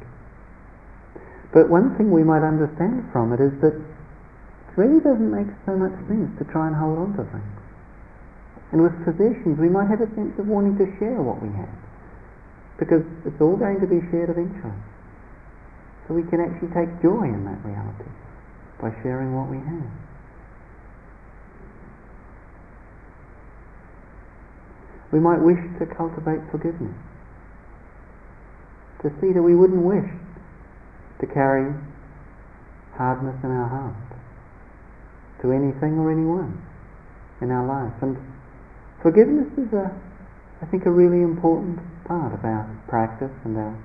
But 1.51 1.71
one 1.71 1.95
thing 1.95 2.12
we 2.12 2.23
might 2.23 2.43
understand 2.43 3.08
from 3.12 3.32
it 3.32 3.39
is 3.39 3.56
that 3.63 3.75
it 3.75 4.75
really 4.75 4.99
doesn't 4.99 5.32
make 5.32 5.47
so 5.63 5.75
much 5.80 5.95
sense 6.08 6.32
to 6.39 6.43
try 6.51 6.67
and 6.67 6.75
hold 6.75 6.99
on 6.99 7.15
to 7.15 7.23
things. 7.32 7.56
And 8.75 8.84
with 8.84 8.95
possessions, 9.08 9.56
we 9.56 9.71
might 9.71 9.88
have 9.88 10.04
a 10.04 10.12
sense 10.19 10.36
of 10.36 10.47
wanting 10.47 10.75
to 10.84 10.88
share 10.99 11.23
what 11.23 11.39
we 11.39 11.47
have, 11.56 11.71
because 12.77 13.03
it's 13.25 13.39
all 13.39 13.55
going 13.55 13.79
to 13.79 13.88
be 13.88 14.03
shared 14.11 14.29
eventually. 14.29 14.79
So 16.07 16.13
we 16.13 16.23
can 16.29 16.39
actually 16.39 16.69
take 16.75 16.91
joy 17.01 17.25
in 17.25 17.45
that 17.45 17.63
reality 17.65 18.11
by 18.81 18.91
sharing 19.01 19.33
what 19.33 19.49
we 19.49 19.57
have. 19.57 19.91
We 25.11 25.19
might 25.19 25.39
wish 25.39 25.61
to 25.79 25.85
cultivate 25.95 26.43
forgiveness, 26.51 26.95
to 29.01 29.09
see 29.21 29.31
that 29.31 29.41
we 29.41 29.55
wouldn't 29.55 29.81
wish 29.81 30.11
to 31.21 31.25
carry 31.27 31.71
hardness 32.97 33.35
in 33.43 33.51
our 33.51 33.69
heart 33.69 33.95
to 35.41 35.51
anything 35.51 35.97
or 35.99 36.11
anyone 36.11 36.61
in 37.41 37.51
our 37.51 37.65
life. 37.65 37.93
And 38.01 38.17
forgiveness 39.01 39.47
is 39.57 39.71
a, 39.73 39.91
I 40.61 40.65
think, 40.67 40.85
a 40.85 40.91
really 40.91 41.23
important 41.23 41.79
part 42.07 42.33
of 42.33 42.43
our 42.45 42.69
practice 42.87 43.33
and 43.43 43.57
our 43.57 43.75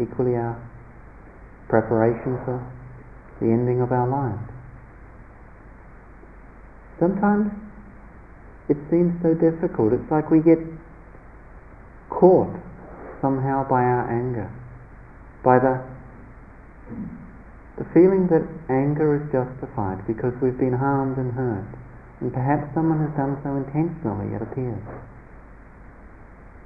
equally 0.00 0.34
our 0.34 0.58
preparation 1.68 2.38
for 2.44 2.58
the 3.40 3.46
ending 3.46 3.80
of 3.80 3.92
our 3.92 4.06
lives. 4.06 4.42
Sometimes 6.98 7.50
it 8.68 8.76
seems 8.90 9.14
so 9.22 9.34
difficult. 9.34 9.92
It's 9.92 10.10
like 10.10 10.30
we 10.30 10.40
get 10.40 10.58
caught 12.10 12.54
somehow 13.20 13.66
by 13.68 13.82
our 13.82 14.10
anger, 14.10 14.50
by 15.42 15.58
the 15.58 15.82
the 17.76 17.84
feeling 17.90 18.30
that 18.30 18.46
anger 18.70 19.18
is 19.18 19.26
justified 19.34 20.06
because 20.06 20.30
we've 20.38 20.58
been 20.58 20.78
harmed 20.78 21.18
and 21.18 21.32
hurt, 21.34 21.66
and 22.20 22.32
perhaps 22.32 22.70
someone 22.72 23.02
has 23.02 23.10
done 23.18 23.34
so 23.42 23.56
intentionally, 23.58 24.30
it 24.30 24.42
appears. 24.42 24.78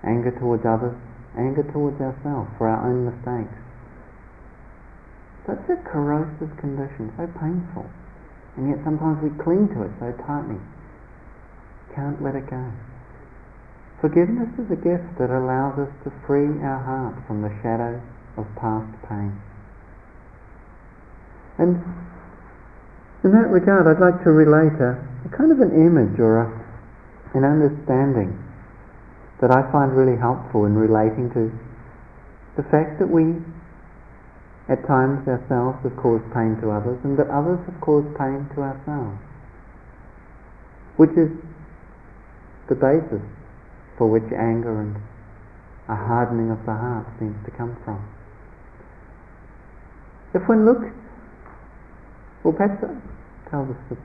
Anger 0.05 0.31
towards 0.39 0.65
others, 0.65 0.95
anger 1.37 1.63
towards 1.73 2.01
ourselves 2.01 2.51
for 2.57 2.69
our 2.69 2.87
own 2.87 3.07
mistakes. 3.07 3.55
Such 5.47 5.65
a 5.71 5.77
corrosive 5.83 6.55
condition, 6.59 7.13
so 7.17 7.27
painful, 7.41 7.87
and 8.57 8.69
yet 8.69 8.79
sometimes 8.85 9.23
we 9.23 9.31
cling 9.43 9.69
to 9.75 9.83
it 9.83 9.93
so 9.99 10.13
tightly. 10.27 10.61
Can't 11.95 12.23
let 12.23 12.37
it 12.37 12.49
go. 12.49 12.71
Forgiveness 14.01 14.55
is 14.59 14.71
a 14.71 14.77
gift 14.79 15.19
that 15.19 15.31
allows 15.31 15.79
us 15.79 15.91
to 16.05 16.13
free 16.27 16.63
our 16.63 16.79
heart 16.79 17.17
from 17.27 17.43
the 17.43 17.51
shadow 17.63 18.01
of 18.37 18.47
past 18.55 18.93
pain. 19.09 19.35
And 21.59 21.83
in 23.25 23.33
that 23.33 23.51
regard, 23.51 23.89
I'd 23.91 23.99
like 23.99 24.23
to 24.23 24.31
relate 24.31 24.79
a, 24.79 24.95
a 25.27 25.29
kind 25.35 25.51
of 25.51 25.59
an 25.59 25.75
image 25.75 26.21
or 26.21 26.39
a, 26.39 26.47
an 27.35 27.43
understanding 27.43 28.39
that 29.41 29.51
I 29.51 29.71
find 29.71 29.95
really 29.95 30.19
helpful 30.19 30.65
in 30.65 30.75
relating 30.75 31.31
to 31.35 31.53
the 32.57 32.63
fact 32.71 32.99
that 32.99 33.07
we 33.07 33.39
at 34.69 34.85
times 34.87 35.27
ourselves 35.27 35.79
have 35.83 35.97
caused 35.97 36.27
pain 36.35 36.59
to 36.61 36.71
others 36.71 36.99
and 37.05 37.19
that 37.19 37.31
others 37.31 37.59
have 37.67 37.81
caused 37.81 38.11
pain 38.19 38.51
to 38.55 38.61
ourselves, 38.61 39.17
which 40.97 41.15
is 41.17 41.31
the 42.69 42.75
basis 42.75 43.23
for 43.97 44.11
which 44.11 44.27
anger 44.35 44.81
and 44.81 44.97
a 45.89 45.97
hardening 45.97 46.51
of 46.51 46.59
the 46.67 46.75
heart 46.75 47.07
seems 47.19 47.37
to 47.47 47.51
come 47.53 47.77
from. 47.85 48.03
If 50.35 50.47
one 50.47 50.67
looks 50.67 50.93
well, 52.45 52.53
perhaps 52.53 52.81
tell 53.51 53.67
the 53.67 53.97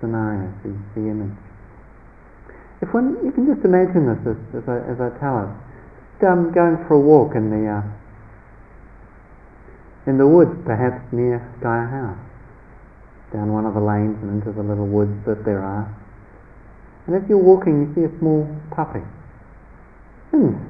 scenario, 0.00 0.52
the, 0.62 0.74
the 0.94 1.08
image. 1.08 1.51
If 2.82 2.92
one, 2.92 3.16
you 3.22 3.30
can 3.30 3.46
just 3.46 3.64
imagine 3.64 4.10
this 4.10 4.34
as, 4.34 4.38
as, 4.58 4.64
I, 4.66 4.78
as 4.90 4.98
I 4.98 5.14
tell 5.22 5.46
it. 5.46 5.52
Um, 6.22 6.54
going 6.54 6.78
for 6.86 6.94
a 6.94 7.02
walk 7.02 7.34
in 7.34 7.50
the 7.50 7.66
uh, 7.66 7.82
in 10.06 10.22
the 10.22 10.26
woods, 10.26 10.54
perhaps 10.62 11.02
near 11.10 11.42
Gaia 11.58 11.82
House, 11.82 12.22
down 13.34 13.50
one 13.50 13.66
of 13.66 13.74
the 13.74 13.82
lanes 13.82 14.22
and 14.22 14.38
into 14.38 14.54
the 14.54 14.62
little 14.62 14.86
woods 14.86 15.18
that 15.26 15.42
there 15.42 15.58
are. 15.58 15.90
And 17.06 17.18
as 17.18 17.26
you're 17.26 17.42
walking, 17.42 17.82
you 17.82 17.88
see 17.98 18.06
a 18.06 18.12
small 18.22 18.46
puppy. 18.70 19.02
Hmm. 20.30 20.62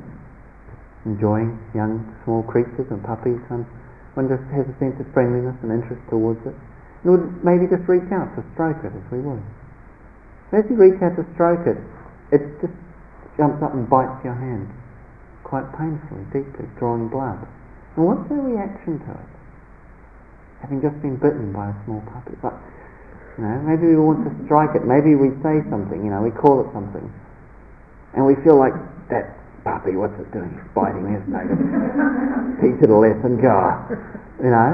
Enjoying 1.05 1.61
young, 1.77 2.09
small 2.25 2.40
creatures 2.48 2.88
and 2.88 3.05
puppies, 3.05 3.44
and 3.53 3.68
one 4.16 4.33
just 4.33 4.44
has 4.57 4.64
a 4.64 4.77
sense 4.81 4.96
of 4.96 5.05
friendliness 5.12 5.61
and 5.61 5.68
interest 5.68 6.01
towards 6.09 6.40
it 6.48 6.57
and 7.03 7.11
would 7.11 7.44
maybe 7.44 7.66
just 7.66 7.83
reach 7.90 8.07
out 8.14 8.31
to 8.38 8.44
stroke 8.55 8.79
it 8.87 8.94
as 8.94 9.07
we 9.11 9.18
would. 9.18 9.42
As 10.55 10.62
you 10.70 10.77
reach 10.77 11.01
out 11.03 11.18
to 11.18 11.27
stroke 11.35 11.66
it, 11.66 11.79
it 12.32 12.40
just 12.60 12.72
jumps 13.36 13.62
up 13.62 13.76
and 13.76 13.88
bites 13.88 14.18
your 14.24 14.34
hand 14.34 14.68
quite 15.44 15.68
painfully, 15.76 16.24
deeply, 16.32 16.64
drawing 16.80 17.08
blood. 17.08 17.36
And 17.96 18.08
what's 18.08 18.24
their 18.32 18.40
reaction 18.40 18.98
to 19.04 19.10
it? 19.12 19.30
Having 20.64 20.80
just 20.80 20.96
been 21.04 21.20
bitten 21.20 21.52
by 21.52 21.68
a 21.68 21.76
small 21.84 22.00
puppy. 22.08 22.32
But, 22.40 22.56
you 23.36 23.44
know, 23.44 23.60
maybe 23.68 23.92
we 23.92 24.00
want 24.00 24.24
to 24.24 24.32
strike 24.48 24.72
it, 24.72 24.88
maybe 24.88 25.12
we 25.12 25.36
say 25.44 25.60
something, 25.68 26.00
you 26.00 26.08
know, 26.08 26.24
we 26.24 26.32
call 26.32 26.64
it 26.64 26.72
something. 26.72 27.04
And 28.16 28.24
we 28.24 28.36
feel 28.40 28.56
like 28.56 28.72
that 29.12 29.36
puppy, 29.64 29.96
what's 29.96 30.16
it 30.16 30.32
doing? 30.32 30.56
It's 30.56 30.72
biting 30.72 31.04
me, 31.04 31.20
isn't 31.20 31.36
it? 31.36 31.48
Teach 32.64 32.80
it 32.80 32.88
a 32.88 32.96
lesson, 32.96 33.36
go. 33.36 33.60
You 34.40 34.50
know? 34.50 34.72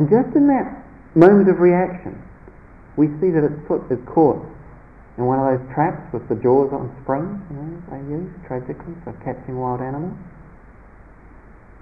And 0.00 0.08
just 0.08 0.32
in 0.36 0.48
that 0.48 0.72
moment 1.14 1.48
of 1.48 1.60
reaction, 1.60 2.16
we 2.96 3.08
see 3.20 3.28
that 3.32 3.44
its 3.44 3.60
foot 3.68 3.84
is 3.92 4.00
caught 4.08 4.40
in 5.18 5.28
one 5.28 5.36
of 5.36 5.44
those 5.44 5.64
traps 5.76 6.08
with 6.12 6.24
the 6.28 6.36
jaws 6.40 6.72
on 6.72 6.88
springs, 7.04 7.36
you 7.52 7.56
know, 7.56 7.72
they 7.92 8.00
use 8.08 8.32
tragically 8.48 8.96
for 9.04 9.12
catching 9.20 9.60
wild 9.60 9.84
animals. 9.84 10.16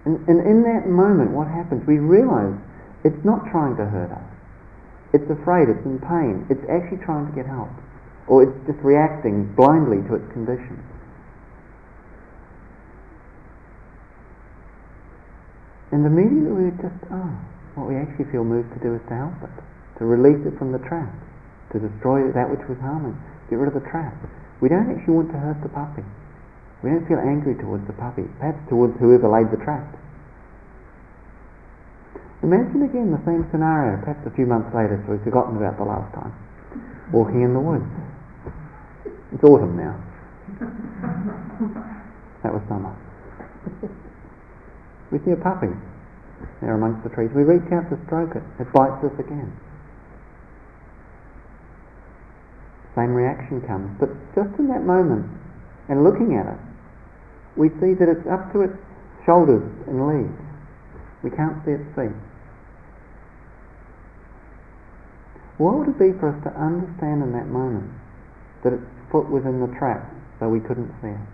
And, 0.05 0.19
and 0.27 0.43
in 0.43 0.67
that 0.67 0.89
moment, 0.89 1.31
what 1.31 1.47
happens? 1.47 1.87
We 1.87 2.01
realize 2.03 2.59
it's 3.05 3.23
not 3.25 3.47
trying 3.53 3.77
to 3.77 3.87
hurt 3.87 4.11
us. 4.11 4.29
It's 5.13 5.29
afraid, 5.31 5.69
it's 5.69 5.85
in 5.87 5.99
pain, 6.03 6.47
it's 6.51 6.63
actually 6.71 7.03
trying 7.05 7.27
to 7.27 7.35
get 7.35 7.47
help. 7.47 7.71
Or 8.27 8.47
it's 8.47 8.55
just 8.67 8.79
reacting 8.83 9.55
blindly 9.55 10.03
to 10.09 10.15
its 10.19 10.27
condition. 10.33 10.79
And 15.91 16.07
immediately 16.07 16.71
we 16.71 16.71
just, 16.79 16.95
oh, 17.11 17.35
what 17.75 17.91
we 17.91 17.99
actually 17.99 18.31
feel 18.31 18.47
moved 18.47 18.71
to 18.75 18.81
do 18.83 18.95
is 18.95 19.03
to 19.11 19.15
help 19.15 19.35
it, 19.43 19.51
to 19.99 20.07
release 20.07 20.39
it 20.47 20.55
from 20.59 20.71
the 20.71 20.79
trap, 20.87 21.11
to 21.73 21.79
destroy 21.79 22.31
that 22.33 22.51
which 22.51 22.63
was 22.69 22.79
harming, 22.83 23.17
get 23.49 23.59
rid 23.59 23.69
of 23.69 23.77
the 23.77 23.87
trap. 23.89 24.15
We 24.61 24.69
don't 24.69 24.91
actually 24.91 25.15
want 25.15 25.31
to 25.33 25.39
hurt 25.39 25.63
the 25.63 25.71
puppy. 25.71 26.05
We 26.83 26.91
don't 26.91 27.07
feel 27.07 27.21
angry 27.21 27.55
towards 27.57 27.87
the 27.87 27.97
puppy, 27.97 28.25
perhaps 28.41 28.61
towards 28.69 28.99
whoever 28.99 29.29
laid 29.29 29.53
the 29.53 29.61
trap. 29.63 29.87
Imagine 32.43 32.89
again 32.89 33.13
the 33.13 33.21
same 33.29 33.45
scenario, 33.53 34.01
perhaps 34.01 34.25
a 34.25 34.33
few 34.33 34.47
months 34.47 34.73
later, 34.73 34.97
so 35.05 35.13
we've 35.13 35.25
forgotten 35.25 35.61
about 35.61 35.77
the 35.77 35.85
last 35.85 36.09
time. 36.17 36.33
Walking 37.13 37.43
in 37.45 37.53
the 37.53 37.61
woods. 37.61 37.85
It's 39.33 39.45
autumn 39.45 39.77
now. 39.77 39.97
That 42.43 42.55
was 42.55 42.63
summer. 42.69 42.97
We 45.13 45.19
see 45.27 45.33
a 45.33 45.37
puppy 45.37 45.69
there 46.63 46.75
amongst 46.75 47.05
the 47.05 47.11
trees. 47.13 47.29
We 47.37 47.43
reach 47.43 47.69
out 47.69 47.91
to 47.91 48.01
stroke 48.07 48.33
it. 48.33 48.43
It 48.59 48.73
bites 48.73 49.05
us 49.05 49.13
again. 49.21 49.53
Same 53.01 53.17
reaction 53.17 53.65
comes. 53.65 53.89
But 53.97 54.13
just 54.37 54.53
in 54.61 54.69
that 54.69 54.85
moment, 54.85 55.25
and 55.89 56.05
looking 56.05 56.37
at 56.37 56.45
it, 56.45 56.61
we 57.57 57.73
see 57.81 57.97
that 57.97 58.09
it's 58.13 58.29
up 58.29 58.53
to 58.53 58.61
its 58.61 58.77
shoulders 59.25 59.65
and 59.89 60.05
legs. 60.05 60.37
We 61.25 61.33
can't 61.33 61.57
see 61.65 61.73
its 61.73 61.89
feet. 61.97 62.13
What 65.57 65.77
would 65.77 65.89
it 65.89 65.99
be 66.01 66.13
for 66.17 66.33
us 66.33 66.41
to 66.45 66.53
understand 66.57 67.25
in 67.25 67.33
that 67.33 67.49
moment 67.49 67.89
that 68.65 68.73
its 68.73 68.89
foot 69.13 69.29
was 69.29 69.45
in 69.45 69.61
the 69.61 69.69
trap, 69.77 70.09
though 70.41 70.49
we 70.49 70.61
couldn't 70.61 70.93
see 71.01 71.13
it? 71.13 71.27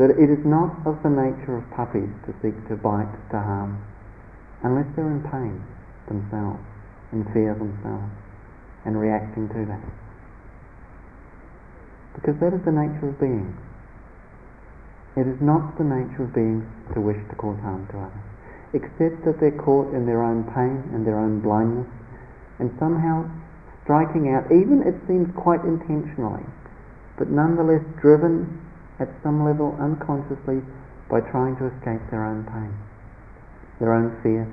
That 0.00 0.16
it 0.16 0.30
is 0.32 0.40
not 0.44 0.72
of 0.86 1.02
the 1.02 1.12
nature 1.12 1.56
of 1.56 1.64
puppies 1.76 2.08
to 2.24 2.32
seek 2.40 2.56
to 2.68 2.76
bite, 2.76 3.10
to 3.32 3.40
harm, 3.40 3.84
unless 4.62 4.86
they're 4.96 5.10
in 5.10 5.20
pain 5.28 5.60
themselves, 6.08 6.64
in 7.12 7.24
fear 7.36 7.52
themselves, 7.52 8.08
and 8.86 8.96
reacting 8.96 9.48
to 9.48 9.64
that. 9.66 10.07
Because 12.18 12.34
that 12.42 12.52
is 12.52 12.62
the 12.66 12.74
nature 12.74 13.14
of 13.14 13.20
beings. 13.22 13.54
It 15.14 15.26
is 15.30 15.38
not 15.40 15.78
the 15.78 15.86
nature 15.86 16.26
of 16.26 16.34
beings 16.34 16.66
to 16.94 17.00
wish 17.00 17.18
to 17.30 17.34
cause 17.38 17.58
harm 17.62 17.86
to 17.94 17.98
others, 17.98 18.26
except 18.74 19.22
that 19.24 19.38
they're 19.38 19.54
caught 19.54 19.94
in 19.94 20.06
their 20.06 20.22
own 20.22 20.42
pain 20.50 20.82
and 20.94 21.06
their 21.06 21.18
own 21.18 21.40
blindness 21.40 21.86
and 22.58 22.74
somehow 22.78 23.24
striking 23.84 24.34
out, 24.34 24.44
even 24.50 24.82
it 24.82 24.98
seems 25.06 25.30
quite 25.34 25.62
intentionally, 25.64 26.44
but 27.16 27.30
nonetheless 27.30 27.82
driven 28.02 28.60
at 28.98 29.08
some 29.22 29.44
level 29.44 29.78
unconsciously 29.80 30.60
by 31.08 31.20
trying 31.30 31.56
to 31.56 31.66
escape 31.66 32.02
their 32.10 32.26
own 32.26 32.44
pain, 32.44 32.74
their 33.80 33.94
own 33.94 34.12
fear, 34.22 34.44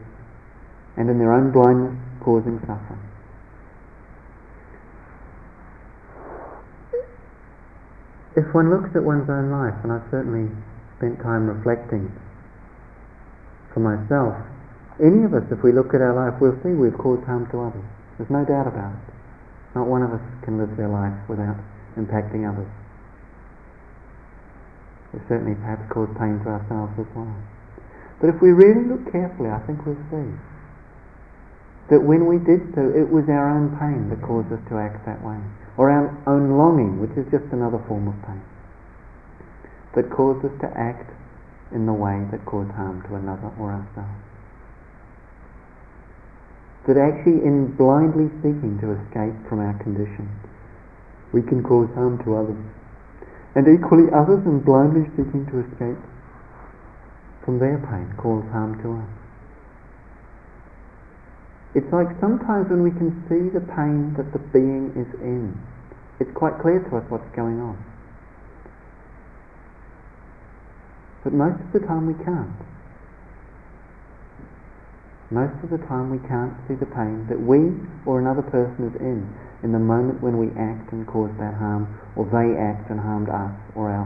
and 0.98 1.10
in 1.10 1.20
their 1.20 1.34
own 1.34 1.52
blindness 1.52 1.98
causing 2.22 2.60
suffering. 2.62 3.02
If 8.36 8.54
one 8.54 8.70
looks 8.70 8.92
at 8.96 9.04
one's 9.04 9.30
own 9.30 9.50
life, 9.50 9.76
and 9.84 9.92
I've 9.92 10.04
certainly 10.12 10.52
spent 10.98 11.22
time 11.24 11.48
reflecting 11.48 12.12
for 13.74 13.80
myself, 13.80 14.36
any 15.00 15.24
of 15.24 15.34
us, 15.34 15.44
if 15.52 15.64
we 15.64 15.72
look 15.72 15.96
at 15.96 16.02
our 16.04 16.16
life, 16.16 16.40
we'll 16.40 16.56
see 16.64 16.76
we've 16.76 16.98
caused 16.98 17.24
harm 17.24 17.48
to 17.52 17.72
others. 17.72 17.84
There's 18.18 18.32
no 18.32 18.44
doubt 18.44 18.68
about 18.68 18.96
it. 18.96 19.14
Not 19.76 19.88
one 19.88 20.04
of 20.04 20.12
us 20.12 20.24
can 20.44 20.58
live 20.58 20.76
their 20.76 20.88
life 20.88 21.16
without 21.28 21.60
impacting 22.00 22.48
others. 22.48 22.72
We 25.12 25.20
certainly 25.28 25.56
perhaps 25.56 25.84
caused 25.92 26.16
pain 26.20 26.40
to 26.44 26.60
ourselves 26.60 26.96
as 27.00 27.08
well. 27.16 27.36
But 28.20 28.32
if 28.36 28.42
we 28.42 28.52
really 28.52 28.88
look 28.88 29.12
carefully, 29.12 29.52
I 29.52 29.60
think 29.68 29.86
we'll 29.86 30.00
see 30.12 30.32
that 31.92 32.04
when 32.04 32.26
we 32.28 32.40
did 32.40 32.74
so, 32.76 32.88
it 32.92 33.08
was 33.08 33.28
our 33.28 33.52
own 33.52 33.76
pain 33.80 34.10
that 34.12 34.20
caused 34.24 34.52
us 34.52 34.64
to 34.72 34.80
act 34.80 35.06
that 35.06 35.24
way, 35.24 35.40
or 35.78 35.92
our 35.92 36.10
own 36.28 36.58
longing, 36.58 37.00
which 37.00 37.12
is 37.18 37.26
just 37.32 37.46
another 37.52 37.84
form 37.88 38.08
of 38.08 38.16
pain, 38.26 38.44
that 39.96 40.10
caused 40.10 40.46
us 40.46 40.56
to 40.62 40.70
act 40.76 41.12
in 41.72 41.86
the 41.86 41.94
way 41.94 42.26
that 42.32 42.46
caused 42.46 42.72
harm 42.72 43.04
to 43.08 43.16
another 43.16 43.52
or 43.60 43.72
ourselves 43.72 44.26
that 46.86 47.02
actually 47.02 47.42
in 47.42 47.74
blindly 47.74 48.30
seeking 48.46 48.78
to 48.78 48.94
escape 48.94 49.34
from 49.50 49.58
our 49.58 49.74
condition, 49.82 50.30
we 51.34 51.42
can 51.42 51.64
cause 51.66 51.90
harm 51.98 52.22
to 52.24 52.38
others. 52.38 52.62
And 53.58 53.66
equally, 53.66 54.06
others 54.14 54.46
in 54.46 54.62
blindly 54.62 55.10
seeking 55.18 55.50
to 55.50 55.66
escape 55.66 55.98
from 57.44 57.58
their 57.58 57.82
pain 57.90 58.14
cause 58.18 58.46
harm 58.52 58.78
to 58.84 59.02
us. 59.02 59.25
It's 61.76 61.92
like 61.92 62.08
sometimes 62.24 62.72
when 62.72 62.82
we 62.88 62.96
can 62.96 63.12
see 63.28 63.52
the 63.52 63.60
pain 63.76 64.16
that 64.16 64.32
the 64.32 64.40
being 64.56 64.96
is 64.96 65.12
in, 65.20 65.52
it's 66.24 66.32
quite 66.32 66.56
clear 66.64 66.80
to 66.80 66.92
us 66.96 67.04
what's 67.12 67.28
going 67.36 67.60
on. 67.60 67.76
But 71.28 71.34
most 71.34 71.60
of 71.60 71.74
the 71.76 71.84
time 71.84 72.08
we 72.08 72.16
can't. 72.24 72.56
Most 75.32 75.58
of 75.66 75.70
the 75.74 75.82
time 75.90 76.16
we 76.16 76.22
can't 76.30 76.56
see 76.70 76.80
the 76.80 76.88
pain 76.88 77.28
that 77.28 77.42
we 77.42 77.76
or 78.08 78.24
another 78.24 78.46
person 78.46 78.88
is 78.88 78.96
in 79.02 79.28
in 79.64 79.74
the 79.74 79.82
moment 79.82 80.22
when 80.22 80.38
we 80.38 80.54
act 80.56 80.94
and 80.94 81.08
cause 81.08 81.34
that 81.40 81.58
harm, 81.58 81.90
or 82.16 82.24
they 82.30 82.54
act 82.54 82.88
and 82.94 83.00
harmed 83.02 83.28
us 83.28 83.52
or 83.74 83.90
our 83.90 84.06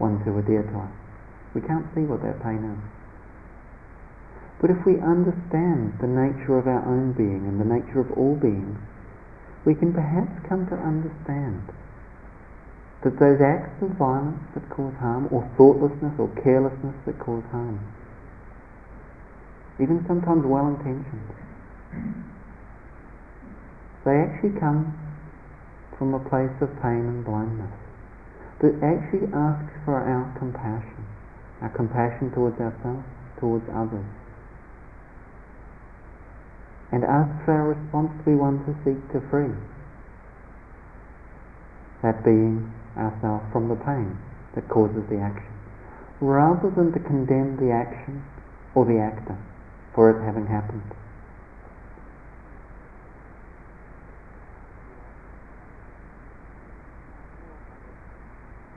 ones 0.00 0.20
who 0.24 0.36
are 0.36 0.42
dear 0.42 0.66
to 0.66 0.76
us. 0.82 0.92
We 1.54 1.62
can't 1.62 1.86
see 1.94 2.02
what 2.02 2.20
that 2.26 2.42
pain 2.42 2.60
is. 2.60 2.95
But 4.60 4.70
if 4.70 4.86
we 4.86 5.00
understand 5.00 6.00
the 6.00 6.08
nature 6.08 6.56
of 6.56 6.66
our 6.66 6.84
own 6.88 7.12
being 7.12 7.44
and 7.44 7.60
the 7.60 7.68
nature 7.68 8.00
of 8.00 8.10
all 8.16 8.36
beings, 8.36 8.78
we 9.64 9.74
can 9.74 9.92
perhaps 9.92 10.32
come 10.48 10.66
to 10.68 10.76
understand 10.76 11.68
that 13.04 13.18
those 13.20 13.40
acts 13.40 13.76
of 13.82 13.90
violence 14.00 14.40
that 14.54 14.68
cause 14.70 14.94
harm, 14.98 15.28
or 15.30 15.44
thoughtlessness 15.56 16.14
or 16.18 16.28
carelessness 16.42 16.96
that 17.04 17.18
cause 17.18 17.44
harm, 17.52 17.78
even 19.78 20.02
sometimes 20.08 20.42
well 20.46 20.66
intentioned, 20.68 21.30
they 24.04 24.16
actually 24.16 24.58
come 24.58 24.96
from 25.98 26.14
a 26.14 26.20
place 26.30 26.54
of 26.62 26.70
pain 26.80 27.04
and 27.04 27.24
blindness 27.24 27.72
that 28.60 28.72
actually 28.80 29.28
asks 29.34 29.74
for 29.84 30.00
our 30.00 30.32
compassion, 30.38 31.04
our 31.60 31.68
compassion 31.76 32.32
towards 32.32 32.56
ourselves, 32.58 33.04
towards 33.38 33.68
others, 33.68 34.06
and 37.04 37.44
for 37.44 37.52
our 37.52 37.76
response 37.76 38.12
we 38.26 38.34
want 38.34 38.64
to 38.64 38.72
seek 38.84 38.96
to 39.12 39.20
free 39.28 39.52
that 42.02 42.24
being 42.24 42.72
ourselves 42.96 43.44
from 43.52 43.68
the 43.68 43.76
pain 43.76 44.16
that 44.54 44.68
causes 44.68 45.04
the 45.10 45.18
action, 45.18 45.52
rather 46.20 46.70
than 46.70 46.92
to 46.92 47.00
condemn 47.00 47.56
the 47.56 47.72
action 47.72 48.24
or 48.74 48.84
the 48.86 48.98
actor 48.98 49.36
for 49.94 50.10
it 50.10 50.24
having 50.24 50.46
happened. 50.46 50.82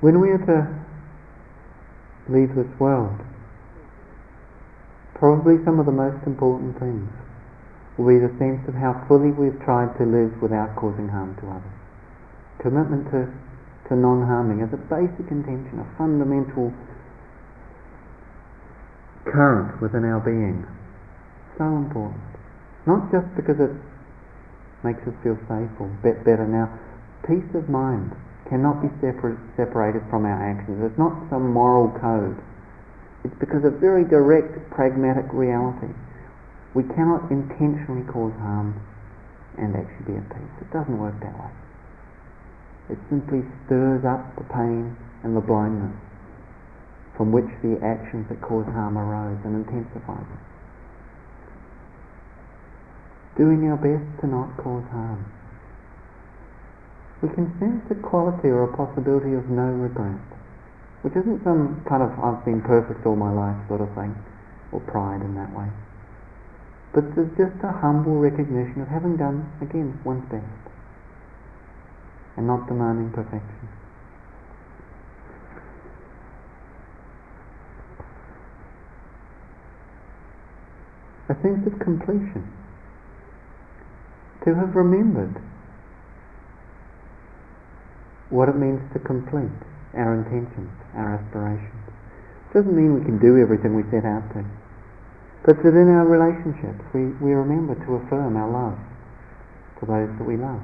When 0.02 0.20
we 0.20 0.30
are 0.32 0.38
to 0.38 0.68
leave 2.32 2.56
this 2.56 2.80
world, 2.80 3.20
probably 5.16 5.56
some 5.64 5.80
of 5.80 5.86
the 5.86 5.92
most 5.92 6.26
important 6.26 6.80
things 6.80 7.08
will 8.00 8.16
be 8.16 8.20
the 8.24 8.32
sense 8.40 8.64
of 8.72 8.74
how 8.80 8.96
fully 9.12 9.36
we've 9.36 9.60
tried 9.68 9.92
to 10.00 10.08
live 10.08 10.32
without 10.40 10.72
causing 10.80 11.12
harm 11.12 11.36
to 11.44 11.46
others. 11.52 11.76
Commitment 12.64 13.12
to, 13.12 13.28
to 13.92 13.96
non-harming 14.00 14.64
is 14.64 14.72
a 14.72 14.80
basic 14.88 15.28
intention, 15.28 15.84
a 15.84 15.88
fundamental 16.00 16.72
current 19.28 19.76
within 19.84 20.08
our 20.08 20.24
being 20.24 20.64
so 21.60 21.68
important. 21.68 22.24
Not 22.88 23.12
just 23.12 23.28
because 23.36 23.60
it 23.60 23.76
makes 24.84 25.04
us 25.04 25.14
feel 25.20 25.36
safe 25.52 25.70
or 25.76 25.92
better 26.00 26.48
now. 26.48 26.72
Peace 27.28 27.52
of 27.52 27.68
mind 27.68 28.16
cannot 28.48 28.82
be 28.82 28.88
separ- 29.04 29.38
separated 29.60 30.02
from 30.10 30.24
our 30.24 30.40
actions. 30.40 30.80
It's 30.88 30.98
not 30.98 31.20
some 31.30 31.52
moral 31.52 31.92
code. 32.00 32.40
It's 33.28 33.36
because 33.44 33.68
of 33.68 33.84
very 33.84 34.08
direct, 34.08 34.56
pragmatic 34.72 35.28
reality. 35.36 35.92
We 36.74 36.84
cannot 36.84 37.32
intentionally 37.32 38.06
cause 38.06 38.34
harm 38.40 38.80
and 39.58 39.76
actually 39.76 40.14
be 40.14 40.18
at 40.18 40.30
peace. 40.30 40.56
It 40.62 40.72
doesn't 40.72 40.98
work 40.98 41.20
that 41.20 41.34
way. 41.34 41.52
It 42.90 43.00
simply 43.10 43.44
stirs 43.66 44.06
up 44.06 44.36
the 44.38 44.46
pain 44.54 44.96
and 45.24 45.36
the 45.36 45.42
blindness 45.42 45.98
from 47.18 47.32
which 47.32 47.50
the 47.62 47.78
actions 47.84 48.30
that 48.30 48.42
cause 48.42 48.66
harm 48.66 48.98
arose 48.98 49.40
and 49.44 49.66
intensifies 49.66 50.24
it 50.24 50.44
doing 53.40 53.64
our 53.72 53.80
best 53.80 54.04
to 54.20 54.28
not 54.28 54.52
cause 54.60 54.84
harm. 54.92 55.24
We 57.24 57.30
can 57.32 57.48
sense 57.56 57.88
a 57.88 57.96
quality 57.96 58.52
or 58.52 58.68
a 58.68 58.76
possibility 58.76 59.32
of 59.32 59.48
no 59.48 59.64
regret, 59.64 60.20
which 61.02 61.16
isn't 61.16 61.44
some 61.48 61.80
kind 61.88 62.04
of 62.04 62.12
I've 62.20 62.44
been 62.44 62.60
perfect 62.60 63.08
all 63.08 63.16
my 63.16 63.32
life 63.32 63.56
sort 63.72 63.80
of 63.80 63.88
thing, 63.96 64.12
or 64.76 64.84
pride 64.84 65.24
in 65.24 65.36
that 65.36 65.56
way. 65.56 65.72
But 66.94 67.16
there's 67.16 67.30
just 67.38 67.64
a 67.64 67.72
humble 67.72 68.18
recognition 68.18 68.82
of 68.82 68.88
having 68.88 69.16
done, 69.18 69.52
again, 69.62 70.00
one's 70.04 70.26
best, 70.30 70.46
and 72.36 72.48
not 72.48 72.68
demanding 72.68 73.12
perfection. 73.12 73.70
A 81.30 81.36
sense 81.44 81.68
of 81.68 81.80
completion 81.80 82.52
to 84.44 84.56
have 84.56 84.76
remembered 84.76 85.40
what 88.30 88.50
it 88.50 88.56
means 88.56 88.82
to 88.94 89.00
complete 89.00 89.52
our 89.94 90.16
intentions, 90.16 90.72
our 90.96 91.16
aspirations. 91.16 91.86
It 92.50 92.54
doesn't 92.54 92.76
mean 92.76 92.98
we 92.98 93.06
can 93.06 93.20
do 93.20 93.38
everything 93.38 93.76
we 93.76 93.84
set 93.92 94.06
out 94.06 94.26
to, 94.34 94.46
but 95.46 95.58
that 95.64 95.76
in 95.76 95.88
our 95.88 96.06
relationships 96.06 96.84
we, 96.94 97.08
we 97.24 97.32
remember 97.32 97.76
to 97.86 97.96
affirm 97.96 98.36
our 98.36 98.50
love 98.50 98.78
to 99.80 99.86
those 99.86 100.10
that 100.18 100.26
we 100.26 100.38
love. 100.38 100.62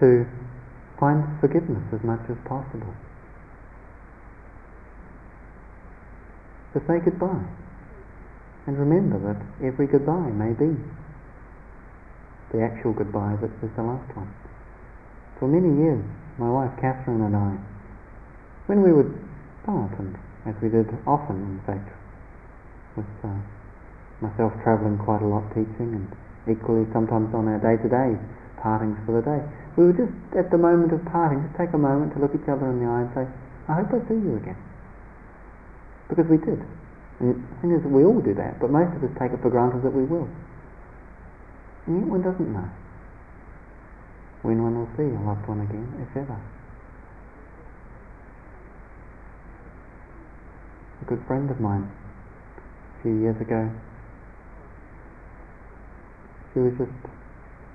to 0.00 0.26
find 0.98 1.24
forgiveness 1.40 1.82
as 1.92 2.02
much 2.04 2.20
as 2.28 2.36
possible. 2.44 2.94
To 6.74 6.80
say 6.86 6.98
goodbye. 7.04 7.46
And 8.66 8.78
remember 8.78 9.18
that 9.32 9.40
every 9.64 9.86
goodbye 9.86 10.32
may 10.32 10.52
be 10.52 10.76
the 12.52 12.62
actual 12.62 12.92
goodbye 12.92 13.36
that 13.40 13.50
is 13.62 13.70
the 13.76 13.82
last 13.82 14.08
one. 14.16 14.32
For 15.38 15.48
many 15.48 15.70
years, 15.82 16.04
my 16.38 16.50
wife 16.50 16.72
Catherine 16.80 17.22
and 17.22 17.36
I, 17.36 17.58
when 18.66 18.82
we 18.82 18.92
would 18.92 19.12
start, 19.64 19.90
and 19.98 20.12
as 20.44 20.54
we 20.60 20.68
did 20.68 20.86
often, 21.08 21.56
in 21.56 21.60
fact, 21.64 21.88
with 22.94 23.08
uh, 23.24 23.32
myself 24.20 24.52
travelling 24.62 25.00
quite 25.00 25.24
a 25.24 25.26
lot 25.26 25.42
teaching, 25.56 25.96
and 25.96 26.06
equally 26.46 26.84
sometimes 26.92 27.32
on 27.34 27.48
our 27.48 27.58
day-to-day 27.58 28.14
partings 28.60 29.00
for 29.08 29.18
the 29.18 29.24
day, 29.24 29.40
we 29.74 29.90
would 29.90 29.96
just, 29.96 30.12
at 30.38 30.52
the 30.52 30.60
moment 30.60 30.92
of 30.92 31.02
parting, 31.10 31.42
just 31.42 31.56
take 31.58 31.72
a 31.74 31.80
moment 31.80 32.14
to 32.14 32.20
look 32.20 32.36
each 32.36 32.46
other 32.46 32.68
in 32.70 32.78
the 32.78 32.86
eye 32.86 33.02
and 33.08 33.10
say, 33.16 33.26
I 33.66 33.82
hope 33.82 33.90
I 33.90 34.00
see 34.06 34.20
you 34.20 34.36
again. 34.36 34.60
Because 36.06 36.28
we 36.28 36.36
did. 36.38 36.60
And 37.18 37.32
the 37.32 37.56
thing 37.64 37.72
is, 37.72 37.82
we 37.88 38.04
all 38.04 38.20
do 38.20 38.36
that, 38.36 38.60
but 38.60 38.70
most 38.70 38.94
of 38.94 39.02
us 39.02 39.10
take 39.18 39.32
it 39.32 39.40
for 39.40 39.50
granted 39.50 39.82
that 39.82 39.96
we 39.96 40.04
will. 40.04 40.28
And 41.88 42.04
yet 42.04 42.08
one 42.08 42.22
doesn't 42.22 42.52
know 42.52 42.68
when 44.44 44.60
one 44.62 44.76
will 44.76 44.92
see 44.96 45.08
a 45.08 45.20
loved 45.24 45.48
one 45.48 45.64
again, 45.64 45.88
if 46.04 46.16
ever. 46.16 46.36
A 51.04 51.06
good 51.06 51.20
friend 51.26 51.50
of 51.50 51.60
mine, 51.60 51.92
a 52.98 53.02
few 53.02 53.20
years 53.20 53.38
ago, 53.38 53.70
she 56.54 56.60
was 56.60 56.72
just 56.78 56.96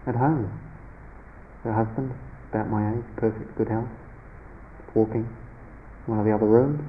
at 0.08 0.16
home. 0.16 0.50
Her 1.64 1.74
husband, 1.74 2.12
about 2.50 2.70
my 2.70 2.90
age, 2.90 3.06
perfect 3.18 3.56
good 3.56 3.68
health, 3.68 3.90
walking 4.96 5.30
in 5.30 6.08
one 6.08 6.18
of 6.18 6.26
the 6.26 6.34
other 6.34 6.48
rooms, 6.48 6.82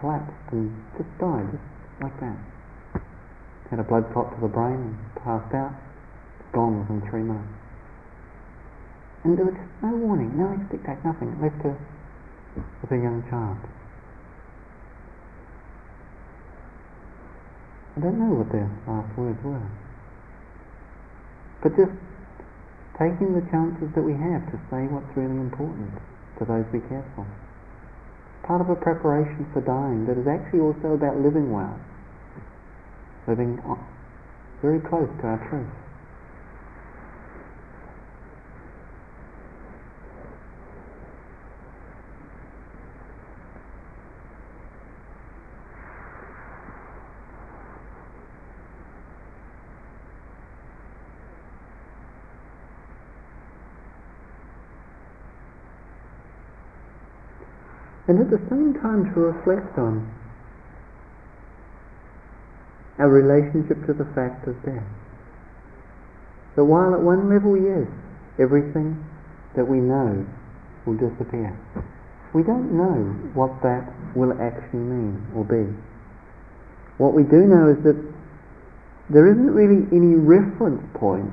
collapsed 0.00 0.32
and 0.52 0.72
just 0.96 1.12
died, 1.20 1.52
just 1.52 1.62
like 2.00 2.18
that. 2.20 2.38
Had 3.68 3.80
a 3.80 3.84
blood 3.84 4.10
clot 4.14 4.34
to 4.34 4.40
the 4.40 4.48
brain 4.48 4.96
and 4.96 4.96
passed 5.22 5.54
out, 5.54 5.74
gone 6.54 6.80
within 6.80 7.02
three 7.10 7.22
months. 7.22 7.52
And 9.24 9.36
there 9.36 9.44
was 9.44 9.60
no 9.82 9.94
warning, 9.94 10.38
no 10.38 10.48
expectation, 10.56 11.02
nothing. 11.04 11.36
It 11.36 11.42
left 11.42 11.62
her 11.64 11.76
with 12.80 12.92
a 12.92 12.96
young 12.96 13.22
child. 13.28 13.58
I 17.96 18.00
don't 18.00 18.18
know 18.18 18.38
what 18.38 18.52
their 18.52 18.70
last 18.86 19.10
words 19.18 19.38
were. 19.42 19.66
But 21.62 21.76
just 21.76 21.92
taking 22.98 23.34
the 23.34 23.44
chances 23.50 23.88
that 23.94 24.04
we 24.04 24.12
have 24.12 24.44
to 24.52 24.56
say 24.70 24.86
what's 24.88 25.10
really 25.16 25.40
important 25.40 25.92
to 26.38 26.44
those 26.44 26.64
we 26.72 26.80
care 26.88 27.04
for. 27.16 27.26
Part 28.46 28.60
of 28.60 28.70
a 28.70 28.76
preparation 28.76 29.46
for 29.52 29.60
dying 29.60 30.06
that 30.06 30.16
is 30.16 30.26
actually 30.26 30.60
also 30.60 30.94
about 30.94 31.18
living 31.20 31.52
well, 31.52 31.78
living 33.28 33.60
very 34.62 34.80
close 34.80 35.08
to 35.20 35.26
our 35.26 35.40
truth. 35.48 35.68
And 58.10 58.18
at 58.18 58.26
the 58.26 58.42
same 58.50 58.74
time 58.82 59.06
to 59.14 59.20
reflect 59.20 59.78
on 59.78 60.02
our 62.98 63.06
relationship 63.06 63.78
to 63.86 63.94
the 63.94 64.04
fact 64.18 64.50
of 64.50 64.58
death. 64.66 64.82
So 66.58 66.66
while 66.66 66.90
at 66.90 66.98
one 66.98 67.30
level, 67.30 67.54
yes, 67.54 67.86
everything 68.42 68.98
that 69.54 69.62
we 69.62 69.78
know 69.78 70.26
will 70.84 70.98
disappear, 70.98 71.54
we 72.34 72.42
don't 72.42 72.74
know 72.74 73.14
what 73.38 73.54
that 73.62 73.86
will 74.18 74.34
actually 74.42 74.82
mean 74.82 75.22
or 75.30 75.46
be. 75.46 75.70
What 76.98 77.14
we 77.14 77.22
do 77.22 77.46
know 77.46 77.70
is 77.70 77.78
that 77.86 77.94
there 79.06 79.30
isn't 79.30 79.54
really 79.54 79.86
any 79.94 80.18
reference 80.18 80.82
point 80.98 81.30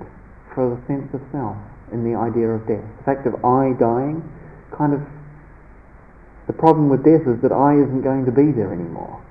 for 0.53 0.77
the 0.77 0.79
sense 0.85 1.09
of 1.17 1.25
self 1.33 1.57
in 1.89 2.05
the 2.05 2.13
idea 2.13 2.53
of 2.53 2.69
death. 2.69 2.85
The 3.01 3.03
fact 3.03 3.25
of 3.25 3.33
I 3.41 3.73
dying 3.81 4.21
kind 4.77 4.93
of 4.93 5.01
the 6.47 6.53
problem 6.53 6.87
with 6.89 7.03
death 7.03 7.27
is 7.27 7.41
that 7.43 7.51
I 7.51 7.75
isn't 7.75 8.01
going 8.01 8.25
to 8.25 8.31
be 8.31 8.55
there 8.55 8.71
anymore. 8.71 9.21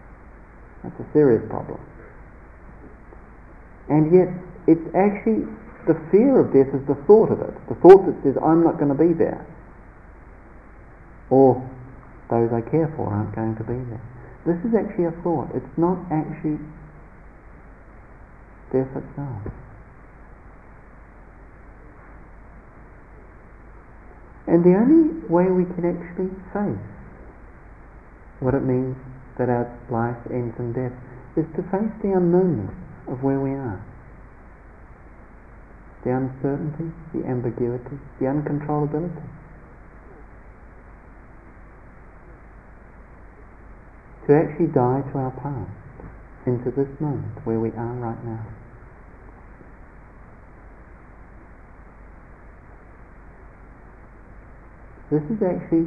That's 0.85 1.01
a 1.01 1.13
serious 1.13 1.43
problem. 1.49 1.81
And 3.89 4.13
yet, 4.13 4.29
it's 4.69 4.85
actually 4.95 5.49
the 5.89 5.97
fear 6.13 6.39
of 6.39 6.53
death 6.53 6.75
is 6.75 6.85
the 6.87 6.99
thought 7.09 7.33
of 7.33 7.41
it. 7.41 7.55
The 7.69 7.75
thought 7.77 8.05
that 8.05 8.21
says, 8.23 8.37
I'm 8.43 8.63
not 8.63 8.77
going 8.77 8.93
to 8.93 8.99
be 8.99 9.15
there. 9.15 9.47
Or 11.31 11.57
those 12.29 12.53
I 12.53 12.61
care 12.61 12.93
for 12.97 13.09
aren't 13.09 13.35
going 13.35 13.57
to 13.57 13.65
be 13.65 13.79
there. 13.89 14.03
This 14.45 14.59
is 14.67 14.75
actually 14.77 15.07
a 15.07 15.17
thought. 15.23 15.49
It's 15.55 15.79
not 15.79 15.99
actually 16.13 16.59
death 18.71 18.91
itself. 18.93 19.43
And 24.47 24.63
the 24.63 24.77
only 24.79 25.27
way 25.27 25.51
we 25.51 25.65
can 25.65 25.87
actually 25.87 26.31
face 26.53 26.96
what 28.41 28.55
it 28.55 28.63
means 28.63 28.97
that 29.39 29.49
our 29.49 29.69
life 29.91 30.17
ends 30.33 30.55
in 30.59 30.73
death 30.73 30.93
is 31.37 31.45
to 31.57 31.63
face 31.69 31.93
the 32.03 32.13
unknownness 32.17 32.73
of 33.09 33.23
where 33.23 33.41
we 33.41 33.51
are. 33.51 33.81
The 36.05 36.13
uncertainty, 36.13 36.93
the 37.13 37.27
ambiguity, 37.27 37.99
the 38.21 38.27
uncontrollability. 38.27 39.25
To 44.27 44.35
actually 44.35 44.67
die 44.75 45.03
to 45.13 45.19
our 45.19 45.31
past 45.39 45.71
into 46.47 46.71
this 46.71 46.89
moment 47.01 47.45
where 47.45 47.61
we 47.61 47.71
are 47.71 47.95
right 48.01 48.25
now. 48.25 48.47
This 55.11 55.23
is 55.31 55.39
actually 55.43 55.87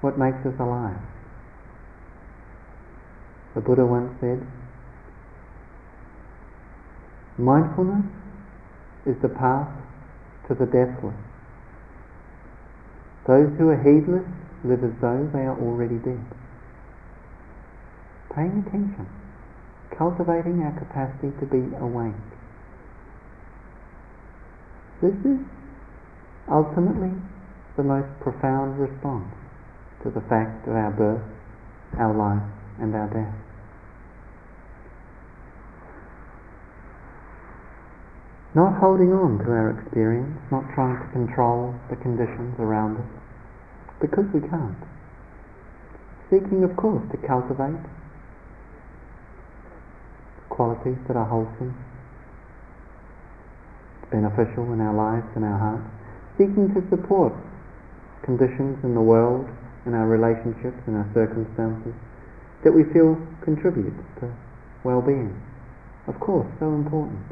what 0.00 0.18
makes 0.18 0.44
us 0.46 0.54
alive. 0.58 1.00
The 3.54 3.60
Buddha 3.60 3.84
once 3.84 4.12
said, 4.20 4.46
mindfulness 7.36 8.06
is 9.06 9.16
the 9.22 9.28
path 9.28 9.68
to 10.48 10.54
the 10.54 10.66
deathless. 10.66 11.16
Those 13.26 13.50
who 13.58 13.68
are 13.68 13.82
heedless 13.82 14.26
live 14.64 14.84
as 14.84 14.92
though 15.00 15.28
they 15.32 15.40
are 15.40 15.58
already 15.58 15.96
dead. 15.96 16.24
Paying 18.34 18.64
attention, 18.66 19.08
cultivating 19.96 20.62
our 20.62 20.72
capacity 20.78 21.32
to 21.40 21.46
be 21.46 21.74
awake. 21.76 22.14
This 25.02 25.14
is 25.24 25.40
ultimately 26.48 27.12
the 27.76 27.82
most 27.82 28.08
profound 28.20 28.78
response 28.78 29.32
to 30.02 30.10
the 30.10 30.20
fact 30.28 30.66
of 30.66 30.74
our 30.74 30.90
birth, 30.90 31.22
our 31.98 32.14
life, 32.16 32.42
and 32.80 32.94
our 32.94 33.08
death. 33.08 33.36
Not 38.54 38.80
holding 38.80 39.12
on 39.12 39.38
to 39.44 39.50
our 39.50 39.70
experience, 39.78 40.34
not 40.50 40.64
trying 40.74 40.98
to 40.98 41.08
control 41.12 41.74
the 41.88 41.96
conditions 41.96 42.58
around 42.58 42.98
us, 42.98 43.10
because 44.00 44.26
we 44.34 44.40
can't. 44.40 44.80
Seeking, 46.30 46.64
of 46.64 46.74
course, 46.76 47.02
to 47.12 47.18
cultivate 47.26 47.78
qualities 50.48 50.98
that 51.06 51.16
are 51.16 51.26
wholesome, 51.26 51.78
beneficial 54.10 54.72
in 54.74 54.80
our 54.80 54.94
lives 54.94 55.26
and 55.36 55.44
our 55.44 55.58
hearts. 55.58 55.88
Seeking 56.36 56.74
to 56.74 56.82
support 56.90 57.32
conditions 58.24 58.82
in 58.82 58.94
the 58.94 59.00
world 59.00 59.46
in 59.86 59.94
our 59.94 60.06
relationships, 60.06 60.76
in 60.86 60.94
our 60.94 61.08
circumstances, 61.14 61.94
that 62.64 62.72
we 62.72 62.84
feel 62.92 63.16
contributes 63.44 64.00
to 64.20 64.28
well-being. 64.84 65.32
Of 66.06 66.20
course, 66.20 66.46
so 66.58 66.66
important. 66.74 67.24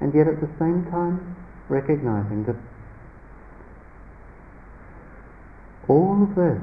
And 0.00 0.12
yet 0.14 0.26
at 0.28 0.40
the 0.40 0.50
same 0.58 0.86
time, 0.90 1.36
recognizing 1.68 2.44
that 2.46 2.56
all 5.88 6.22
of 6.22 6.34
this 6.34 6.62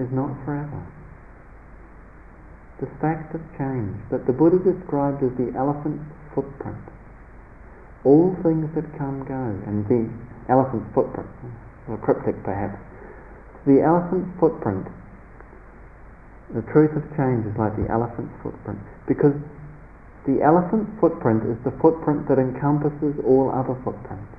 is 0.00 0.08
not 0.12 0.32
forever. 0.44 0.80
The 2.80 2.88
fact 3.00 3.34
of 3.34 3.40
change 3.56 3.96
that 4.10 4.26
the 4.26 4.32
Buddha 4.32 4.58
described 4.58 5.22
as 5.22 5.30
the 5.36 5.52
elephant's 5.56 6.04
footprint. 6.34 6.80
All 8.04 8.34
things 8.42 8.66
that 8.74 8.98
come 8.98 9.24
go, 9.28 9.44
and 9.68 9.86
the 9.86 10.10
elephant's 10.50 10.88
footprint, 10.92 11.28
or 11.88 11.96
cryptic 11.98 12.42
perhaps. 12.42 12.80
The 13.66 13.80
elephant's 13.82 14.30
footprint, 14.40 14.86
the 16.54 16.62
truth 16.72 16.96
of 16.98 17.04
change 17.16 17.46
is 17.46 17.56
like 17.56 17.76
the 17.78 17.86
elephant's 17.90 18.34
footprint, 18.42 18.78
because 19.06 19.34
the 20.26 20.42
elephant's 20.42 20.90
footprint 21.00 21.42
is 21.46 21.58
the 21.64 21.70
footprint 21.82 22.28
that 22.28 22.38
encompasses 22.38 23.18
all 23.24 23.50
other 23.50 23.74
footprints. 23.82 24.30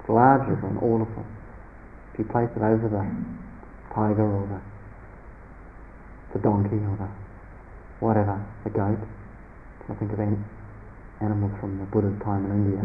It's 0.00 0.08
larger 0.08 0.54
than 0.62 0.78
all 0.78 1.02
of 1.02 1.10
them. 1.14 1.26
If 2.12 2.18
you 2.20 2.24
place 2.30 2.50
it 2.54 2.62
over 2.62 2.86
the 2.88 3.04
tiger 3.94 4.26
or 4.26 4.46
the, 4.46 4.60
the 6.38 6.42
donkey 6.42 6.78
or 6.78 6.96
the 6.98 7.10
whatever, 7.98 8.38
the 8.64 8.70
goat, 8.70 8.98
I 9.88 9.94
think 9.94 10.12
of 10.12 10.20
any 10.20 10.38
animals 11.20 11.52
from 11.60 11.78
the 11.78 11.86
Buddha's 11.86 12.18
time 12.22 12.44
in 12.46 12.52
India. 12.52 12.82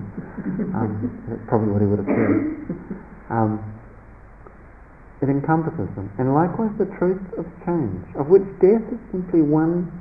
Um, 0.73 1.43
probably 1.47 1.73
what 1.73 1.81
he 1.81 1.87
would 1.87 1.99
have 1.99 2.07
said. 2.07 2.37
Um, 3.29 3.80
it 5.21 5.29
encompasses 5.29 5.87
them. 5.95 6.09
And 6.17 6.33
likewise 6.33 6.73
the 6.77 6.89
truth 6.97 7.21
of 7.37 7.45
change, 7.65 8.01
of 8.17 8.27
which 8.27 8.45
death 8.57 8.81
is 8.89 8.99
simply 9.11 9.41
one 9.41 9.91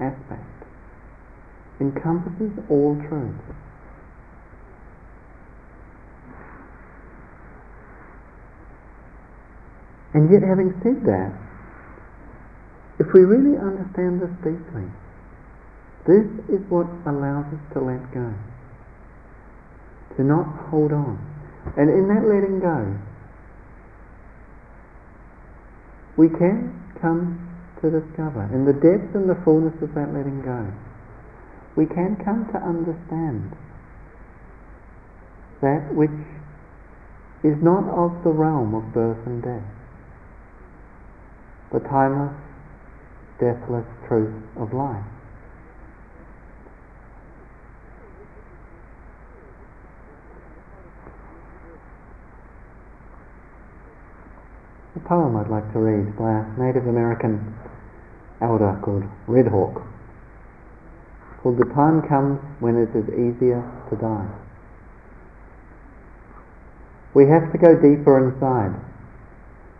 aspect, 0.00 0.64
encompasses 1.80 2.52
all 2.70 2.96
truth. 3.08 3.36
And 10.16 10.32
yet 10.32 10.40
having 10.40 10.72
said 10.80 11.04
that, 11.04 11.36
if 12.98 13.12
we 13.12 13.20
really 13.20 13.60
understand 13.60 14.24
this 14.24 14.32
deeply, 14.40 14.88
this 16.08 16.24
is 16.48 16.64
what 16.72 16.88
allows 17.04 17.44
us 17.52 17.60
to 17.74 17.80
let 17.84 18.00
go. 18.14 18.32
To 20.16 20.24
not 20.24 20.48
hold 20.70 20.92
on. 20.92 21.20
And 21.76 21.90
in 21.90 22.08
that 22.08 22.24
letting 22.24 22.60
go, 22.60 22.96
we 26.16 26.28
can 26.28 26.72
come 27.00 27.38
to 27.80 27.90
discover, 27.90 28.48
in 28.52 28.64
the 28.64 28.72
depth 28.72 29.14
and 29.14 29.28
the 29.28 29.38
fullness 29.44 29.74
of 29.82 29.94
that 29.94 30.12
letting 30.14 30.42
go, 30.42 30.72
we 31.76 31.84
can 31.86 32.16
come 32.24 32.48
to 32.52 32.58
understand 32.58 33.52
that 35.60 35.94
which 35.94 36.10
is 37.44 37.62
not 37.62 37.84
of 37.88 38.24
the 38.24 38.30
realm 38.30 38.74
of 38.74 38.92
birth 38.92 39.26
and 39.26 39.42
death, 39.42 39.62
the 41.72 41.80
timeless, 41.80 42.32
deathless 43.38 43.86
truth 44.08 44.34
of 44.56 44.72
life. 44.72 45.04
A 54.96 55.00
poem 55.00 55.36
I'd 55.36 55.52
like 55.52 55.70
to 55.74 55.78
read 55.78 56.16
by 56.16 56.40
a 56.40 56.44
Native 56.56 56.88
American 56.88 57.52
elder 58.40 58.80
called 58.82 59.04
Red 59.26 59.46
Hawk, 59.48 59.84
called 61.42 61.58
The 61.58 61.68
Time 61.76 62.00
Comes 62.08 62.40
When 62.60 62.80
It 62.80 62.96
Is 62.96 63.04
Easier 63.12 63.60
to 63.90 63.96
Die. 63.96 64.28
We 67.12 67.28
have 67.28 67.52
to 67.52 67.58
go 67.58 67.76
deeper 67.76 68.16
inside, 68.24 68.72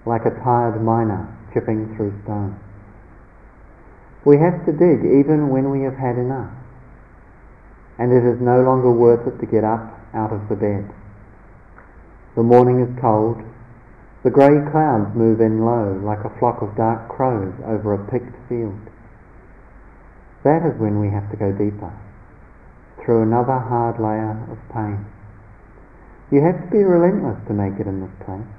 like 0.05 0.29
a 0.29 0.37
tired 0.45 0.85
miner 0.85 1.33
chipping 1.53 1.97
through 1.97 2.13
stone. 2.25 2.61
We 4.25 4.37
have 4.37 4.67
to 4.67 4.73
dig 4.73 5.01
even 5.01 5.49
when 5.49 5.71
we 5.71 5.81
have 5.89 5.97
had 5.97 6.21
enough, 6.21 6.53
and 7.99 8.13
it 8.13 8.25
is 8.25 8.37
no 8.41 8.61
longer 8.61 8.93
worth 8.93 9.27
it 9.27 9.41
to 9.41 9.47
get 9.47 9.65
up 9.65 9.97
out 10.13 10.33
of 10.33 10.49
the 10.51 10.57
bed. 10.57 10.93
The 12.37 12.43
morning 12.43 12.85
is 12.85 13.01
cold, 13.01 13.41
the 14.27 14.35
grey 14.35 14.59
clouds 14.75 15.15
move 15.15 15.39
in 15.39 15.63
low 15.63 16.03
like 16.03 16.27
a 16.27 16.39
flock 16.43 16.59
of 16.59 16.75
dark 16.75 17.07
crows 17.07 17.55
over 17.63 17.95
a 17.95 18.11
picked 18.11 18.35
field. 18.51 18.75
That 20.43 20.67
is 20.67 20.75
when 20.83 20.99
we 20.99 21.15
have 21.15 21.31
to 21.31 21.39
go 21.39 21.55
deeper, 21.55 21.95
through 22.99 23.23
another 23.23 23.55
hard 23.55 24.03
layer 24.03 24.35
of 24.51 24.59
pain. 24.75 25.07
You 26.35 26.43
have 26.43 26.59
to 26.59 26.71
be 26.75 26.83
relentless 26.83 27.39
to 27.47 27.55
make 27.55 27.79
it 27.79 27.87
in 27.87 28.03
this 28.03 28.11
place, 28.27 28.51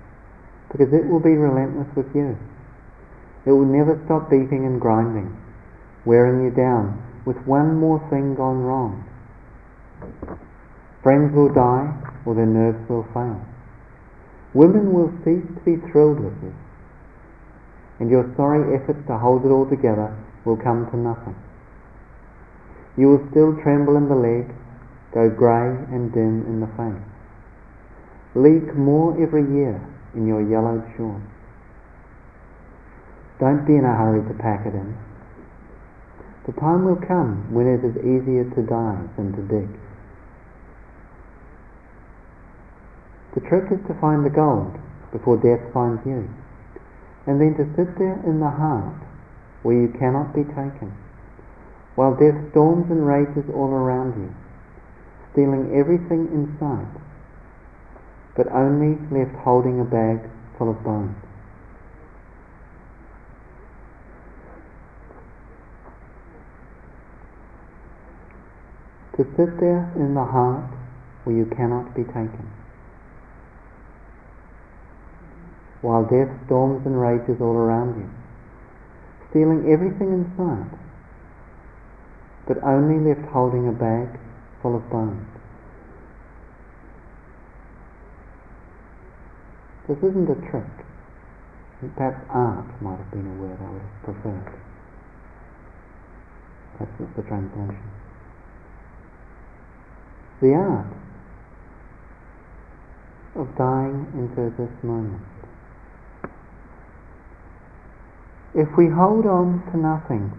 because 0.72 0.88
it 0.96 1.04
will 1.04 1.20
be 1.20 1.36
relentless 1.36 1.92
with 2.00 2.16
you. 2.16 2.40
It 3.44 3.52
will 3.52 3.68
never 3.68 4.00
stop 4.08 4.32
beating 4.32 4.64
and 4.64 4.80
grinding, 4.80 5.36
wearing 6.08 6.48
you 6.48 6.52
down 6.56 6.96
with 7.26 7.44
one 7.44 7.76
more 7.76 8.00
thing 8.08 8.40
gone 8.40 8.64
wrong. 8.64 9.04
Friends 11.04 11.36
will 11.36 11.52
die 11.52 11.92
or 12.24 12.36
their 12.36 12.48
nerves 12.48 12.88
will 12.88 13.04
fail. 13.12 13.44
Women 14.58 14.92
will 14.92 15.14
cease 15.24 15.46
to 15.46 15.62
be 15.62 15.78
thrilled 15.92 16.20
with 16.20 16.34
you, 16.42 16.52
and 18.00 18.10
your 18.10 18.34
sorry 18.36 18.74
efforts 18.74 19.06
to 19.06 19.16
hold 19.16 19.46
it 19.46 19.50
all 19.50 19.70
together 19.70 20.18
will 20.46 20.58
come 20.58 20.90
to 20.90 20.98
nothing. 20.98 21.36
You 22.98 23.10
will 23.10 23.28
still 23.30 23.54
tremble 23.62 23.98
in 23.98 24.10
the 24.10 24.18
leg, 24.18 24.50
go 25.14 25.30
grey 25.30 25.78
and 25.94 26.12
dim 26.12 26.42
in 26.50 26.60
the 26.60 26.74
face, 26.74 27.06
leak 28.34 28.74
more 28.74 29.14
every 29.22 29.46
year 29.46 29.78
in 30.16 30.26
your 30.26 30.42
yellowed 30.42 30.90
shorts. 30.98 31.22
Don't 33.40 33.62
be 33.68 33.76
in 33.78 33.86
a 33.86 33.94
hurry 33.94 34.28
to 34.28 34.34
pack 34.42 34.66
it 34.66 34.74
in. 34.74 34.98
The 36.48 36.54
time 36.54 36.84
will 36.84 36.98
come 36.98 37.54
when 37.54 37.68
it 37.68 37.86
is 37.86 37.96
easier 37.98 38.50
to 38.50 38.62
die 38.66 39.06
than 39.18 39.38
to 39.38 39.44
dig. 39.46 39.70
The 43.38 43.48
trick 43.48 43.72
is 43.72 43.86
to 43.86 43.94
find 44.02 44.26
the 44.26 44.32
gold 44.32 44.74
before 45.12 45.38
death 45.38 45.62
finds 45.72 46.04
you, 46.08 46.28
and 47.28 47.40
then 47.40 47.54
to 47.62 47.70
sit 47.78 47.96
there 48.00 48.20
in 48.26 48.40
the 48.40 48.50
heart 48.50 48.98
where 49.62 49.78
you 49.78 49.94
cannot 50.00 50.34
be 50.34 50.42
taken, 50.42 50.92
while 51.94 52.16
death 52.18 52.34
storms 52.50 52.90
and 52.90 53.06
rages 53.06 53.46
all 53.54 53.70
around 53.70 54.18
you, 54.18 54.34
stealing 55.32 55.70
everything 55.78 56.26
in 56.34 56.58
sight, 56.58 57.00
but 58.36 58.52
only 58.52 58.98
left 59.14 59.36
holding 59.46 59.80
a 59.82 59.86
bag 59.86 60.18
full 60.58 60.72
of 60.72 60.84
bones. 60.84 61.16
To 69.18 69.24
sit 69.38 69.60
there 69.60 69.94
in 69.96 70.16
the 70.16 70.26
heart 70.26 70.74
where 71.24 71.36
you 71.36 71.46
cannot 71.46 71.94
be 71.94 72.04
taken 72.04 72.57
while 75.82 76.04
death 76.04 76.30
storms 76.46 76.86
and 76.86 77.00
rages 77.00 77.40
all 77.40 77.56
around 77.56 77.96
you, 77.98 78.10
stealing 79.30 79.72
everything 79.72 80.14
in 80.14 80.26
sight, 80.36 80.80
but 82.48 82.58
only 82.64 82.98
left 82.98 83.28
holding 83.30 83.68
a 83.68 83.72
bag 83.72 84.20
full 84.62 84.76
of 84.76 84.90
bones. 84.90 85.28
This 89.88 89.98
isn't 90.00 90.30
a 90.30 90.36
trick. 90.52 90.68
Perhaps 91.96 92.26
art 92.30 92.82
might 92.82 92.98
have 92.98 93.12
been 93.12 93.28
a 93.28 93.42
word 93.42 93.58
I 93.62 93.70
would 93.70 93.82
have 93.82 94.04
preferred. 94.04 94.54
That's 96.80 96.92
the 97.16 97.22
translation. 97.22 97.92
The 100.42 100.54
art 100.54 100.94
of 103.36 103.56
dying 103.56 104.08
into 104.14 104.50
this 104.58 104.84
moment. 104.84 105.22
If 108.58 108.76
we 108.76 108.88
hold 108.90 109.28
on 109.28 109.62
to 109.72 109.78
nothing, 109.78 110.34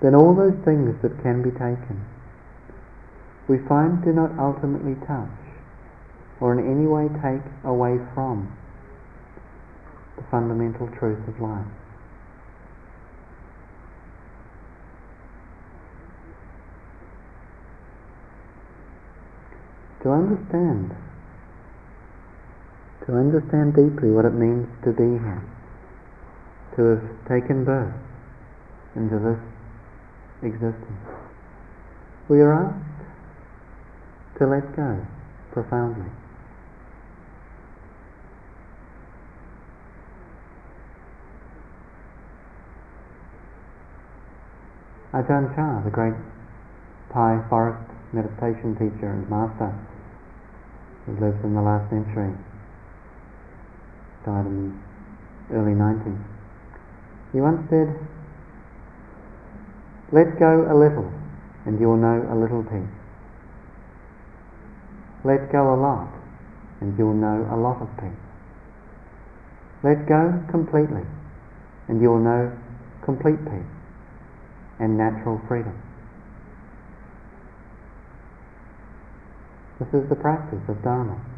then 0.00 0.14
all 0.14 0.32
those 0.32 0.54
things 0.64 0.94
that 1.02 1.20
can 1.24 1.42
be 1.42 1.50
taken, 1.50 2.06
we 3.48 3.58
find 3.66 4.04
do 4.04 4.12
not 4.12 4.38
ultimately 4.38 4.94
touch 5.04 5.28
or 6.40 6.52
in 6.52 6.60
any 6.60 6.86
way 6.86 7.08
take 7.20 7.42
away 7.64 7.98
from 8.14 8.56
the 10.16 10.22
fundamental 10.30 10.86
truth 10.86 11.26
of 11.26 11.40
life. 11.40 11.66
To 20.04 20.10
understand 20.10 20.94
understand 23.14 23.74
deeply 23.74 24.10
what 24.10 24.24
it 24.24 24.34
means 24.34 24.68
to 24.84 24.92
be 24.92 25.18
here, 25.18 25.42
to 26.76 26.82
have 26.82 27.04
taken 27.28 27.64
birth 27.64 27.94
into 28.94 29.18
this 29.18 29.40
existence. 30.42 31.08
We 32.28 32.40
are 32.40 32.52
asked 32.52 34.38
to 34.38 34.46
let 34.46 34.76
go 34.76 35.06
profoundly. 35.52 36.10
Ajahn 45.12 45.54
Chah, 45.54 45.84
the 45.84 45.90
great 45.90 46.14
Thai 47.12 47.44
forest 47.50 47.84
meditation 48.14 48.72
teacher 48.74 49.10
and 49.12 49.28
master 49.28 49.76
who 51.04 51.12
lived 51.20 51.44
in 51.44 51.54
the 51.54 51.60
last 51.60 51.90
century, 51.90 52.32
died 54.24 54.46
in 54.46 54.78
the 55.48 55.56
early 55.56 55.72
90s. 55.72 56.18
He 57.32 57.40
once 57.40 57.62
said, 57.70 57.88
let 60.12 60.38
go 60.38 60.68
a 60.68 60.76
little 60.76 61.10
and 61.64 61.80
you 61.80 61.88
will 61.88 61.96
know 61.96 62.20
a 62.30 62.36
little 62.36 62.62
peace. 62.62 62.92
Let 65.24 65.50
go 65.50 65.74
a 65.74 65.78
lot 65.80 66.12
and 66.80 66.98
you 66.98 67.06
will 67.06 67.14
know 67.14 67.48
a 67.50 67.56
lot 67.56 67.80
of 67.80 67.88
peace. 67.96 68.20
Let 69.82 70.06
go 70.06 70.44
completely 70.50 71.06
and 71.88 72.00
you 72.00 72.10
will 72.10 72.20
know 72.20 72.52
complete 73.04 73.42
peace 73.44 73.72
and 74.78 74.98
natural 74.98 75.40
freedom. 75.48 75.80
This 79.80 80.02
is 80.02 80.08
the 80.08 80.14
practice 80.14 80.62
of 80.68 80.82
Dharma. 80.82 81.31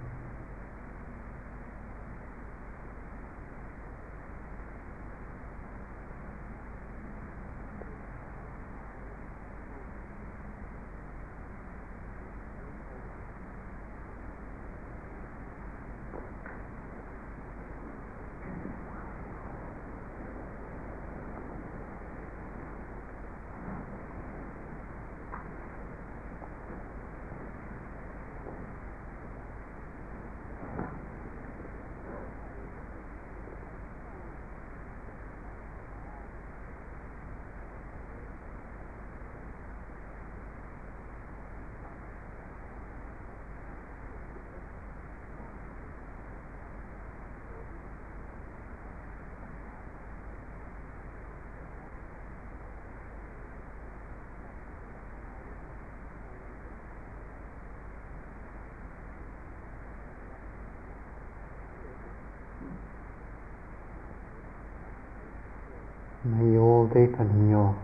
May 66.26 66.52
you 66.52 66.60
all 66.62 66.86
deepen 66.86 67.28
in 67.28 67.50
your 67.50 67.76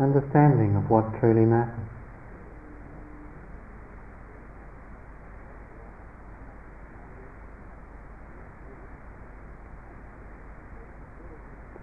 understanding 0.00 0.74
of 0.74 0.88
what 0.88 1.20
truly 1.20 1.44
matters. 1.44 1.74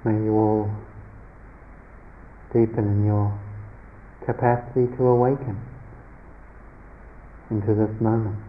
May 0.03 0.13
you 0.13 0.33
all 0.33 0.71
deepen 2.51 2.87
in 2.87 3.05
your 3.05 3.39
capacity 4.25 4.87
to 4.97 5.03
awaken 5.03 5.61
into 7.51 7.75
this 7.75 8.01
moment. 8.01 8.39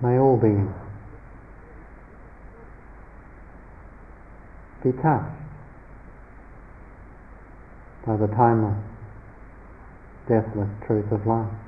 May 0.00 0.16
all 0.16 0.36
beings 0.36 0.74
be 4.84 4.92
touched 4.92 5.34
by 8.06 8.16
the 8.16 8.28
timeless, 8.28 8.78
deathless 10.28 10.70
truth 10.86 11.10
of 11.10 11.26
life. 11.26 11.67